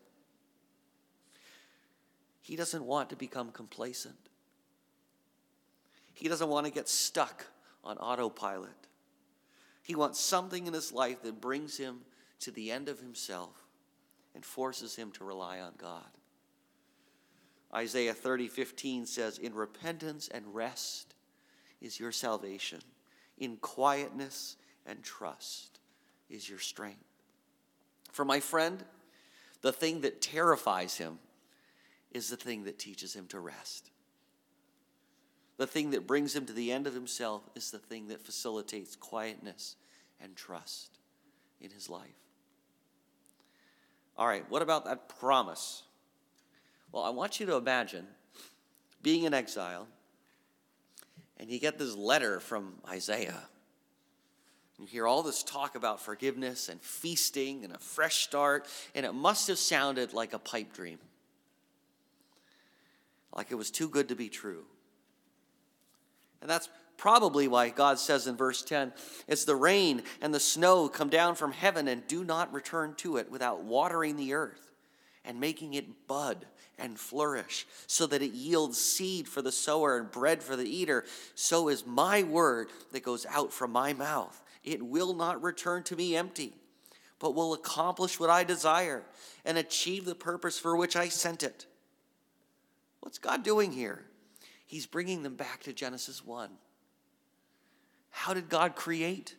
He 2.41 2.57
doesn't 2.57 2.85
want 2.85 3.11
to 3.11 3.17
become 3.17 3.51
complacent. 3.51 4.17
He 6.13 6.29
doesn't 6.29 6.49
want 6.49 6.67
to 6.67 6.73
get 6.73 6.89
stuck 6.89 7.47
on 7.85 7.99
autopilot. 7.99 8.71
He 9.83 9.95
wants 9.95 10.21
something 10.21 10.67
in 10.67 10.73
his 10.73 10.93
life 10.93 11.23
that 11.23 11.41
brings 11.41 11.77
him 11.77 12.01
to 12.41 12.51
the 12.51 12.71
end 12.71 12.89
of 12.89 13.01
himself 13.01 13.55
and 14.35 14.45
forces 14.45 14.97
him 14.97 15.11
to 15.13 15.25
rely 15.25 15.61
on 15.61 15.73
God. 15.79 16.07
Isaiah 17.75 18.15
30, 18.15 18.49
15 18.49 19.07
says, 19.07 19.39
In 19.39 19.55
repentance 19.55 20.29
and 20.29 20.55
rest 20.55 21.15
is 21.81 21.99
your 21.99 22.13
salvation, 22.13 22.81
in 23.39 23.57
quietness 23.57 24.57
and 24.87 25.03
trust 25.03 25.81
is 26.29 26.49
your 26.49 26.59
strength. 26.59 27.12
For 28.12 28.25
my 28.25 28.40
friend, 28.40 28.85
the 29.62 29.72
thing 29.72 30.03
that 30.03 30.20
terrifies 30.20 30.98
him 30.98 31.18
is 32.12 32.29
the 32.29 32.37
thing 32.37 32.64
that 32.64 32.79
teaches 32.79 33.14
him 33.14 33.27
to 33.29 33.40
rest. 33.40 33.90
The 35.57 35.66
thing 35.66 35.90
that 35.90 36.07
brings 36.07 36.35
him 36.35 36.46
to 36.46 36.53
the 36.53 36.70
end 36.72 36.87
of 36.87 36.94
himself 36.94 37.42
is 37.55 37.70
the 37.70 37.79
thing 37.79 38.09
that 38.09 38.25
facilitates 38.25 38.96
quietness 38.96 39.77
and 40.20 40.37
trust 40.37 40.98
in 41.61 41.70
his 41.70 41.88
life. 41.88 42.09
All 44.16 44.27
right, 44.27 44.48
what 44.51 44.62
about 44.62 44.85
that 44.85 45.09
promise? 45.09 45.85
Well, 46.90 47.03
I 47.03 47.11
want 47.11 47.40
you 47.40 47.46
to 47.46 47.57
imagine 47.57 48.07
being 49.03 49.25
in 49.25 49.33
exile, 49.33 49.87
and 51.38 51.51
you 51.51 51.59
get 51.59 51.79
this 51.79 51.96
letter 51.96 52.40
from 52.40 52.75
Isaiah. 52.88 53.48
You 54.83 54.88
hear 54.88 55.07
all 55.07 55.23
this 55.23 55.45
talk 55.45 55.77
about 55.77 56.01
forgiveness 56.01 56.68
and 56.68 56.81
feasting 56.83 57.62
and 57.62 57.73
a 57.73 57.79
fresh 57.79 58.25
start, 58.25 58.66
and 58.97 59.07
it 59.07 59.14
must 59.14 59.47
have 59.47 59.59
sounded 59.59 60.12
like 60.12 60.33
a 60.33 60.40
pipe 60.40 60.73
dream. 60.73 60.99
Like 63.33 63.53
it 63.53 63.55
was 63.55 63.71
too 63.71 63.88
good 63.88 64.09
to 64.09 64.16
be 64.16 64.29
true. 64.29 64.64
And 66.40 66.51
that's 66.51 66.68
probably 66.97 67.47
why 67.47 67.68
God 67.68 68.01
says 68.01 68.27
in 68.27 68.37
verse 68.37 68.62
10 68.62 68.92
It's 69.29 69.45
the 69.45 69.55
rain 69.55 70.03
and 70.21 70.35
the 70.35 70.40
snow 70.40 70.88
come 70.88 71.11
down 71.11 71.37
from 71.37 71.53
heaven 71.53 71.87
and 71.87 72.05
do 72.09 72.25
not 72.25 72.53
return 72.53 72.95
to 72.97 73.18
it 73.18 73.31
without 73.31 73.62
watering 73.62 74.16
the 74.16 74.35
earth 74.35 74.68
and 75.25 75.38
making 75.38 75.75
it 75.75 76.09
bud 76.09 76.45
and 76.77 76.99
flourish, 76.99 77.68
so 77.87 78.09
that 78.09 78.23
it 78.23 78.33
yields 78.33 78.81
seed 78.81 79.29
for 79.29 79.42
the 79.42 79.53
sower 79.53 79.97
and 79.99 80.11
bread 80.11 80.42
for 80.42 80.57
the 80.57 80.68
eater. 80.68 81.05
So 81.37 81.68
is 81.68 81.87
my 81.87 82.25
word 82.25 82.71
that 82.90 83.05
goes 83.05 83.25
out 83.27 83.53
from 83.53 83.71
my 83.71 83.92
mouth. 83.92 84.42
It 84.64 84.83
will 84.83 85.14
not 85.14 85.42
return 85.42 85.83
to 85.85 85.96
me 85.96 86.16
empty, 86.16 86.55
but 87.18 87.35
will 87.35 87.55
accomplish 87.55 88.18
what 88.20 88.31
I 88.31 88.44
desire 88.44 89.03
and 89.44 89.59
achieve 89.59 90.05
the 90.05 90.14
purpose 90.14 90.59
for 90.59 90.77
which 90.77 90.96
I 90.96 91.09
sent 91.09 91.42
it. 91.42 91.66
What's 93.01 93.18
God 93.18 93.42
doing 93.42 93.72
here? 93.72 94.05
He's 94.66 94.87
bringing 94.87 95.22
them 95.22 95.35
back 95.35 95.62
to 95.64 95.72
Genesis 95.72 96.25
1. 96.25 96.48
How 98.11 98.35
did 98.35 98.48
God 98.48 98.77
create? 98.77 99.35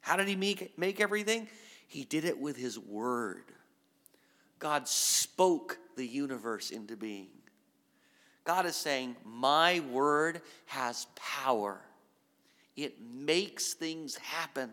How 0.00 0.16
did 0.16 0.28
He 0.28 0.36
make, 0.36 0.78
make 0.78 1.00
everything? 1.00 1.48
He 1.88 2.04
did 2.04 2.24
it 2.24 2.38
with 2.38 2.56
His 2.56 2.78
Word. 2.78 3.44
God 4.60 4.86
spoke 4.86 5.78
the 5.96 6.06
universe 6.06 6.70
into 6.70 6.96
being. 6.96 7.28
God 8.44 8.66
is 8.66 8.76
saying, 8.76 9.16
My 9.24 9.80
word 9.80 10.42
has 10.66 11.06
power, 11.16 11.80
it 12.82 13.00
makes 13.00 13.74
things 13.74 14.16
happen. 14.16 14.70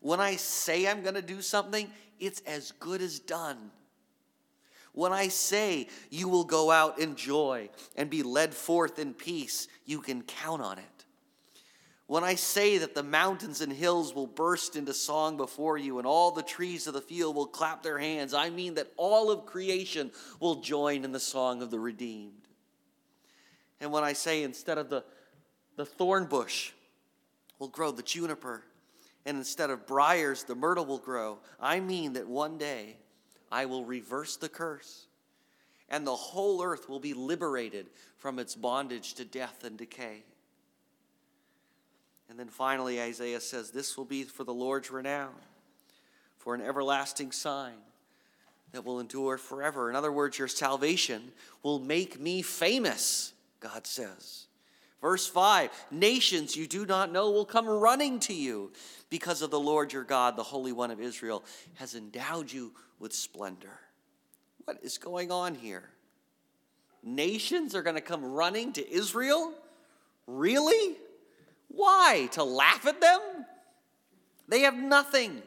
When 0.00 0.20
I 0.20 0.36
say 0.36 0.86
I'm 0.86 1.02
going 1.02 1.14
to 1.14 1.22
do 1.22 1.42
something, 1.42 1.88
it's 2.20 2.40
as 2.40 2.72
good 2.72 3.00
as 3.00 3.18
done. 3.18 3.70
When 4.92 5.12
I 5.12 5.28
say 5.28 5.88
you 6.10 6.28
will 6.28 6.44
go 6.44 6.70
out 6.70 6.98
in 6.98 7.14
joy 7.14 7.70
and 7.96 8.10
be 8.10 8.22
led 8.22 8.54
forth 8.54 8.98
in 8.98 9.14
peace, 9.14 9.68
you 9.84 10.00
can 10.00 10.22
count 10.22 10.62
on 10.62 10.78
it. 10.78 10.84
When 12.08 12.24
I 12.24 12.36
say 12.36 12.78
that 12.78 12.94
the 12.94 13.02
mountains 13.02 13.60
and 13.60 13.70
hills 13.70 14.14
will 14.14 14.26
burst 14.26 14.76
into 14.76 14.94
song 14.94 15.36
before 15.36 15.76
you 15.76 15.98
and 15.98 16.06
all 16.06 16.30
the 16.30 16.42
trees 16.42 16.86
of 16.86 16.94
the 16.94 17.02
field 17.02 17.36
will 17.36 17.46
clap 17.46 17.82
their 17.82 17.98
hands, 17.98 18.32
I 18.32 18.48
mean 18.48 18.74
that 18.74 18.90
all 18.96 19.30
of 19.30 19.44
creation 19.44 20.10
will 20.40 20.62
join 20.62 21.04
in 21.04 21.12
the 21.12 21.20
song 21.20 21.60
of 21.60 21.70
the 21.70 21.78
redeemed. 21.78 22.48
And 23.78 23.92
when 23.92 24.04
I 24.04 24.14
say 24.14 24.42
instead 24.42 24.78
of 24.78 24.88
the, 24.88 25.04
the 25.76 25.84
thorn 25.84 26.24
bush 26.24 26.72
will 27.58 27.68
grow 27.68 27.90
the 27.90 28.02
juniper, 28.02 28.62
and 29.26 29.36
instead 29.36 29.70
of 29.70 29.86
briars 29.86 30.44
the 30.44 30.54
myrtle 30.54 30.86
will 30.86 30.98
grow, 30.98 31.38
I 31.60 31.80
mean 31.80 32.14
that 32.14 32.28
one 32.28 32.58
day 32.58 32.96
I 33.50 33.66
will 33.66 33.84
reverse 33.84 34.36
the 34.36 34.48
curse, 34.48 35.06
and 35.88 36.06
the 36.06 36.14
whole 36.14 36.62
earth 36.62 36.88
will 36.88 37.00
be 37.00 37.14
liberated 37.14 37.86
from 38.16 38.38
its 38.38 38.54
bondage 38.54 39.14
to 39.14 39.24
death 39.24 39.64
and 39.64 39.76
decay. 39.76 40.22
And 42.28 42.38
then 42.38 42.48
finally, 42.48 43.00
Isaiah 43.00 43.40
says, 43.40 43.70
This 43.70 43.96
will 43.96 44.04
be 44.04 44.24
for 44.24 44.44
the 44.44 44.52
Lord's 44.52 44.90
renown, 44.90 45.32
for 46.36 46.54
an 46.54 46.60
everlasting 46.60 47.32
sign 47.32 47.78
that 48.72 48.84
will 48.84 49.00
endure 49.00 49.38
forever. 49.38 49.88
In 49.88 49.96
other 49.96 50.12
words, 50.12 50.38
your 50.38 50.48
salvation 50.48 51.32
will 51.62 51.78
make 51.78 52.20
me 52.20 52.42
famous, 52.42 53.32
God 53.60 53.86
says. 53.86 54.47
Verse 55.00 55.26
5 55.26 55.70
Nations 55.90 56.56
you 56.56 56.66
do 56.66 56.84
not 56.84 57.12
know 57.12 57.30
will 57.30 57.44
come 57.44 57.66
running 57.66 58.20
to 58.20 58.34
you 58.34 58.72
because 59.10 59.42
of 59.42 59.50
the 59.50 59.60
Lord 59.60 59.92
your 59.92 60.04
God, 60.04 60.36
the 60.36 60.42
Holy 60.42 60.72
One 60.72 60.90
of 60.90 61.00
Israel, 61.00 61.44
has 61.74 61.94
endowed 61.94 62.50
you 62.52 62.72
with 62.98 63.12
splendor. 63.12 63.80
What 64.64 64.78
is 64.82 64.98
going 64.98 65.30
on 65.30 65.54
here? 65.54 65.90
Nations 67.02 67.74
are 67.74 67.82
going 67.82 67.96
to 67.96 68.02
come 68.02 68.24
running 68.24 68.72
to 68.72 68.92
Israel? 68.92 69.54
Really? 70.26 70.96
Why? 71.68 72.28
To 72.32 72.44
laugh 72.44 72.86
at 72.86 73.00
them? 73.00 73.20
They 74.48 74.60
have 74.60 74.76
nothing. 74.76 75.42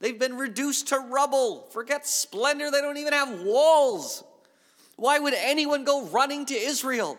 They've 0.00 0.18
been 0.18 0.36
reduced 0.36 0.88
to 0.88 0.98
rubble. 0.98 1.66
Forget 1.72 2.06
splendor, 2.06 2.70
they 2.70 2.80
don't 2.80 2.96
even 2.96 3.12
have 3.12 3.42
walls. 3.42 4.22
Why 4.96 5.18
would 5.18 5.34
anyone 5.34 5.84
go 5.84 6.06
running 6.06 6.46
to 6.46 6.54
Israel? 6.54 7.18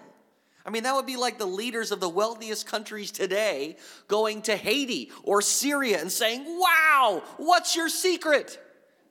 I 0.65 0.71
mean, 0.71 0.83
that 0.83 0.95
would 0.95 1.05
be 1.05 1.15
like 1.15 1.37
the 1.37 1.45
leaders 1.45 1.91
of 1.91 1.99
the 1.99 2.09
wealthiest 2.09 2.65
countries 2.65 3.11
today 3.11 3.77
going 4.07 4.41
to 4.43 4.55
Haiti 4.55 5.11
or 5.23 5.41
Syria 5.41 6.01
and 6.01 6.11
saying, 6.11 6.43
Wow, 6.43 7.21
what's 7.37 7.75
your 7.75 7.87
secret? 7.87 8.59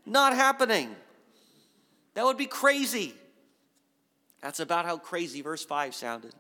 Not 0.04 0.34
happening. 0.34 0.94
That 2.14 2.24
would 2.24 2.36
be 2.36 2.46
crazy. 2.46 3.14
That's 4.40 4.60
about 4.60 4.84
how 4.84 4.98
crazy 4.98 5.42
verse 5.42 5.64
5 5.64 5.94
sounded. 5.94 6.34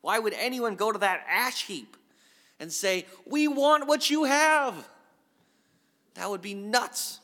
Why 0.00 0.18
would 0.18 0.34
anyone 0.34 0.76
go 0.76 0.92
to 0.92 0.98
that 1.00 1.24
ash 1.28 1.66
heap 1.66 1.96
and 2.58 2.72
say, 2.72 3.04
We 3.26 3.48
want 3.48 3.86
what 3.86 4.08
you 4.08 4.24
have? 4.24 4.88
That 6.14 6.30
would 6.30 6.40
be 6.40 6.54
nuts. 6.54 7.20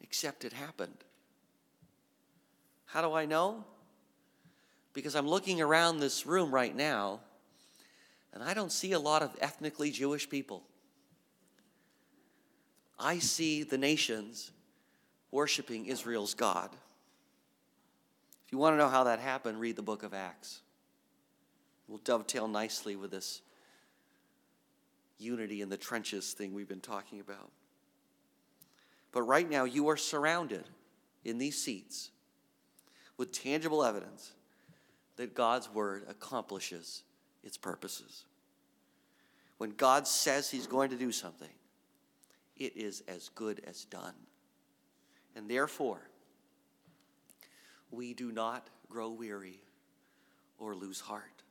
Except 0.00 0.44
it 0.44 0.52
happened. 0.52 0.96
How 2.86 3.00
do 3.00 3.12
I 3.12 3.26
know? 3.26 3.64
Because 4.92 5.14
I'm 5.14 5.28
looking 5.28 5.60
around 5.60 6.00
this 6.00 6.26
room 6.26 6.52
right 6.52 6.74
now 6.74 7.20
and 8.32 8.42
I 8.42 8.54
don't 8.54 8.72
see 8.72 8.92
a 8.92 8.98
lot 8.98 9.22
of 9.22 9.36
ethnically 9.40 9.90
Jewish 9.90 10.28
people. 10.28 10.62
I 12.98 13.18
see 13.18 13.62
the 13.62 13.78
nations 13.78 14.52
worshiping 15.30 15.86
Israel's 15.86 16.34
God. 16.34 16.70
If 18.46 18.52
you 18.52 18.58
want 18.58 18.74
to 18.74 18.78
know 18.78 18.88
how 18.88 19.04
that 19.04 19.18
happened, 19.18 19.60
read 19.60 19.76
the 19.76 19.82
book 19.82 20.02
of 20.02 20.14
Acts. 20.14 20.60
We'll 21.88 21.98
dovetail 21.98 22.48
nicely 22.48 22.96
with 22.96 23.10
this 23.10 23.42
unity 25.18 25.62
in 25.62 25.68
the 25.68 25.76
trenches 25.76 26.32
thing 26.32 26.52
we've 26.52 26.68
been 26.68 26.80
talking 26.80 27.20
about. 27.20 27.50
But 29.10 29.22
right 29.22 29.48
now, 29.48 29.64
you 29.64 29.88
are 29.88 29.96
surrounded 29.96 30.64
in 31.24 31.38
these 31.38 31.62
seats 31.62 32.10
with 33.16 33.32
tangible 33.32 33.84
evidence 33.84 34.32
that 35.16 35.34
God's 35.34 35.68
word 35.70 36.04
accomplishes 36.08 37.02
its 37.42 37.56
purposes. 37.56 38.24
When 39.58 39.70
God 39.70 40.08
says 40.08 40.50
he's 40.50 40.66
going 40.66 40.90
to 40.90 40.96
do 40.96 41.12
something, 41.12 41.48
it 42.56 42.76
is 42.76 43.02
as 43.06 43.28
good 43.30 43.62
as 43.66 43.84
done. 43.84 44.14
And 45.36 45.48
therefore, 45.48 46.00
we 47.90 48.14
do 48.14 48.32
not 48.32 48.68
grow 48.88 49.10
weary 49.10 49.60
or 50.58 50.74
lose 50.74 51.00
heart. 51.00 51.42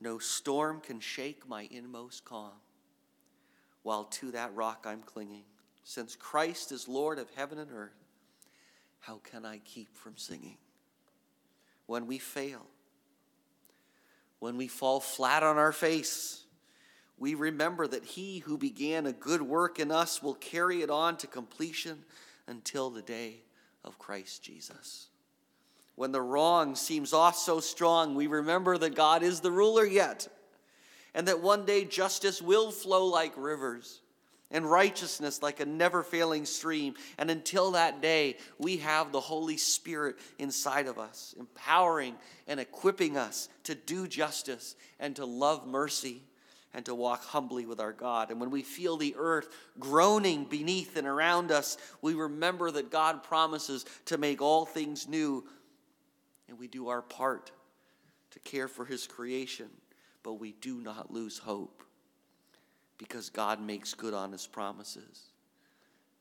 No 0.00 0.18
storm 0.18 0.80
can 0.80 1.00
shake 1.00 1.48
my 1.48 1.68
inmost 1.70 2.24
calm, 2.24 2.52
while 3.82 4.04
to 4.04 4.30
that 4.32 4.54
rock 4.54 4.84
I'm 4.86 5.02
clinging. 5.02 5.44
Since 5.84 6.16
Christ 6.16 6.72
is 6.72 6.88
Lord 6.88 7.18
of 7.18 7.28
heaven 7.36 7.58
and 7.58 7.70
earth, 7.70 8.04
how 9.00 9.20
can 9.22 9.44
I 9.44 9.58
keep 9.58 9.94
from 9.96 10.16
singing? 10.16 10.56
When 11.86 12.06
we 12.06 12.18
fail, 12.18 12.66
when 14.38 14.56
we 14.56 14.68
fall 14.68 15.00
flat 15.00 15.42
on 15.42 15.58
our 15.58 15.72
face, 15.72 16.44
we 17.18 17.34
remember 17.34 17.86
that 17.86 18.04
He 18.04 18.38
who 18.40 18.58
began 18.58 19.06
a 19.06 19.12
good 19.12 19.42
work 19.42 19.78
in 19.78 19.90
us 19.90 20.22
will 20.22 20.34
carry 20.34 20.82
it 20.82 20.90
on 20.90 21.16
to 21.18 21.26
completion 21.26 22.04
until 22.46 22.90
the 22.90 23.02
day 23.02 23.42
of 23.84 23.98
Christ 23.98 24.42
Jesus. 24.42 25.08
When 25.94 26.12
the 26.12 26.20
wrong 26.20 26.74
seems 26.74 27.12
off 27.12 27.36
so 27.36 27.60
strong, 27.60 28.14
we 28.14 28.26
remember 28.26 28.76
that 28.78 28.96
God 28.96 29.22
is 29.22 29.40
the 29.40 29.52
ruler 29.52 29.84
yet, 29.84 30.28
and 31.14 31.28
that 31.28 31.40
one 31.40 31.64
day 31.64 31.84
justice 31.84 32.42
will 32.42 32.72
flow 32.72 33.06
like 33.06 33.32
rivers 33.36 34.00
and 34.54 34.70
righteousness 34.70 35.42
like 35.42 35.58
a 35.58 35.66
never 35.66 36.04
failing 36.04 36.46
stream. 36.46 36.94
And 37.18 37.28
until 37.28 37.72
that 37.72 38.00
day, 38.00 38.38
we 38.56 38.78
have 38.78 39.10
the 39.10 39.20
Holy 39.20 39.56
Spirit 39.56 40.16
inside 40.38 40.86
of 40.86 40.96
us, 40.96 41.34
empowering 41.38 42.14
and 42.46 42.60
equipping 42.60 43.16
us 43.16 43.48
to 43.64 43.74
do 43.74 44.06
justice 44.06 44.76
and 45.00 45.16
to 45.16 45.26
love 45.26 45.66
mercy 45.66 46.22
and 46.72 46.84
to 46.86 46.94
walk 46.94 47.24
humbly 47.24 47.66
with 47.66 47.80
our 47.80 47.92
God. 47.92 48.30
And 48.30 48.40
when 48.40 48.50
we 48.50 48.62
feel 48.62 48.96
the 48.96 49.16
earth 49.18 49.48
groaning 49.80 50.44
beneath 50.44 50.96
and 50.96 51.06
around 51.06 51.50
us, 51.50 51.76
we 52.00 52.14
remember 52.14 52.70
that 52.70 52.92
God 52.92 53.24
promises 53.24 53.84
to 54.06 54.18
make 54.18 54.40
all 54.40 54.64
things 54.64 55.08
new, 55.08 55.44
and 56.48 56.58
we 56.58 56.68
do 56.68 56.88
our 56.88 57.02
part 57.02 57.50
to 58.30 58.38
care 58.40 58.68
for 58.68 58.84
His 58.84 59.06
creation, 59.06 59.68
but 60.22 60.34
we 60.34 60.52
do 60.52 60.80
not 60.80 61.12
lose 61.12 61.38
hope 61.38 61.84
because 62.98 63.30
God 63.30 63.60
makes 63.60 63.94
good 63.94 64.14
on 64.14 64.32
his 64.32 64.46
promises. 64.46 65.30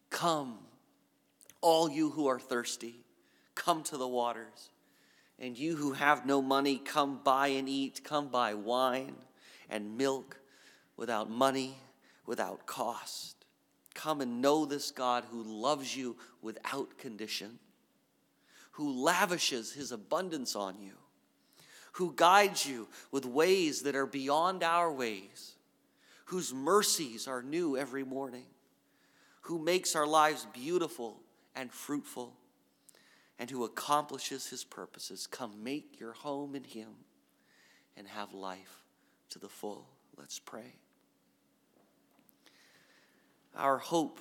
Come, 0.10 0.58
all 1.62 1.90
you 1.90 2.10
who 2.10 2.28
are 2.28 2.40
thirsty, 2.40 2.96
come 3.56 3.84
to 3.84 3.98
the 3.98 4.08
waters. 4.08 4.70
And 5.40 5.58
you 5.58 5.76
who 5.76 5.94
have 5.94 6.26
no 6.26 6.42
money, 6.42 6.78
come 6.78 7.20
buy 7.24 7.48
and 7.48 7.68
eat. 7.68 8.04
Come 8.04 8.30
buy 8.30 8.54
wine 8.54 9.16
and 9.70 9.98
milk 9.98 10.40
without 10.96 11.30
money, 11.30 11.78
without 12.26 12.66
cost. 12.66 13.46
Come 13.94 14.22
and 14.22 14.42
know 14.42 14.66
this 14.66 14.92
God 14.92 15.26
who 15.32 15.44
loves 15.44 15.96
you 15.96 16.16
without 16.42 16.98
condition, 16.98 17.60
who 18.72 18.92
lavishes 18.92 19.74
his 19.74 19.92
abundance 19.92 20.56
on 20.56 20.80
you, 20.80 20.94
who 21.94 22.14
guides 22.16 22.66
you 22.66 22.88
with 23.12 23.26
ways 23.26 23.82
that 23.84 23.96
are 23.96 24.06
beyond 24.06 24.64
our 24.64 24.92
ways 24.92 25.56
whose 26.26 26.54
mercies 26.54 27.28
are 27.28 27.42
new 27.42 27.78
every 27.78 28.04
morning, 28.04 28.46
who 29.42 29.60
makes 29.60 29.96
our 29.96 30.08
lives 30.08 30.48
beautiful 30.54 31.20
and 31.56 31.72
fruitful, 31.72 32.34
and 33.40 33.50
who 33.50 33.64
accomplishes 33.64 34.48
his 34.48 34.64
purposes. 34.64 35.28
Come 35.28 35.64
make 35.64 36.00
your 36.00 36.14
home 36.14 36.56
in 36.56 36.64
him 36.64 36.90
and 37.98 38.08
have 38.08 38.34
life 38.34 38.84
to 39.30 39.40
the 39.40 39.50
full. 39.50 39.88
Let's 40.18 40.40
pray. 40.40 40.76
Our 43.56 43.78
hope 43.78 44.20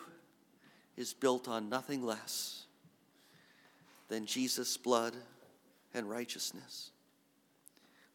is 0.96 1.14
built 1.14 1.48
on 1.48 1.68
nothing 1.68 2.04
less 2.04 2.66
than 4.08 4.26
Jesus' 4.26 4.76
blood 4.76 5.14
and 5.94 6.08
righteousness. 6.10 6.90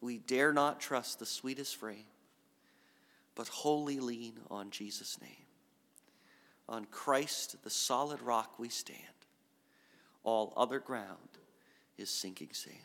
We 0.00 0.18
dare 0.18 0.52
not 0.52 0.80
trust 0.80 1.18
the 1.18 1.26
sweetest 1.26 1.76
frame 1.76 2.04
but 3.38 3.46
wholly 3.46 4.00
lean 4.00 4.32
on 4.50 4.68
Jesus' 4.68 5.16
name. 5.20 5.46
On 6.68 6.84
Christ, 6.86 7.54
the 7.62 7.70
solid 7.70 8.20
rock, 8.20 8.58
we 8.58 8.68
stand. 8.68 8.98
All 10.24 10.52
other 10.56 10.80
ground 10.80 11.38
is 11.96 12.10
sinking 12.10 12.50
sand. 12.52 12.76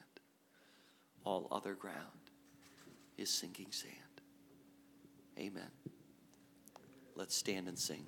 All 1.25 1.47
other 1.51 1.73
ground 1.73 1.97
is 3.17 3.31
sinking 3.31 3.71
sand. 3.71 3.93
Amen. 5.39 5.71
Let's 7.15 7.35
stand 7.35 7.67
and 7.67 7.79
sing. 7.79 8.05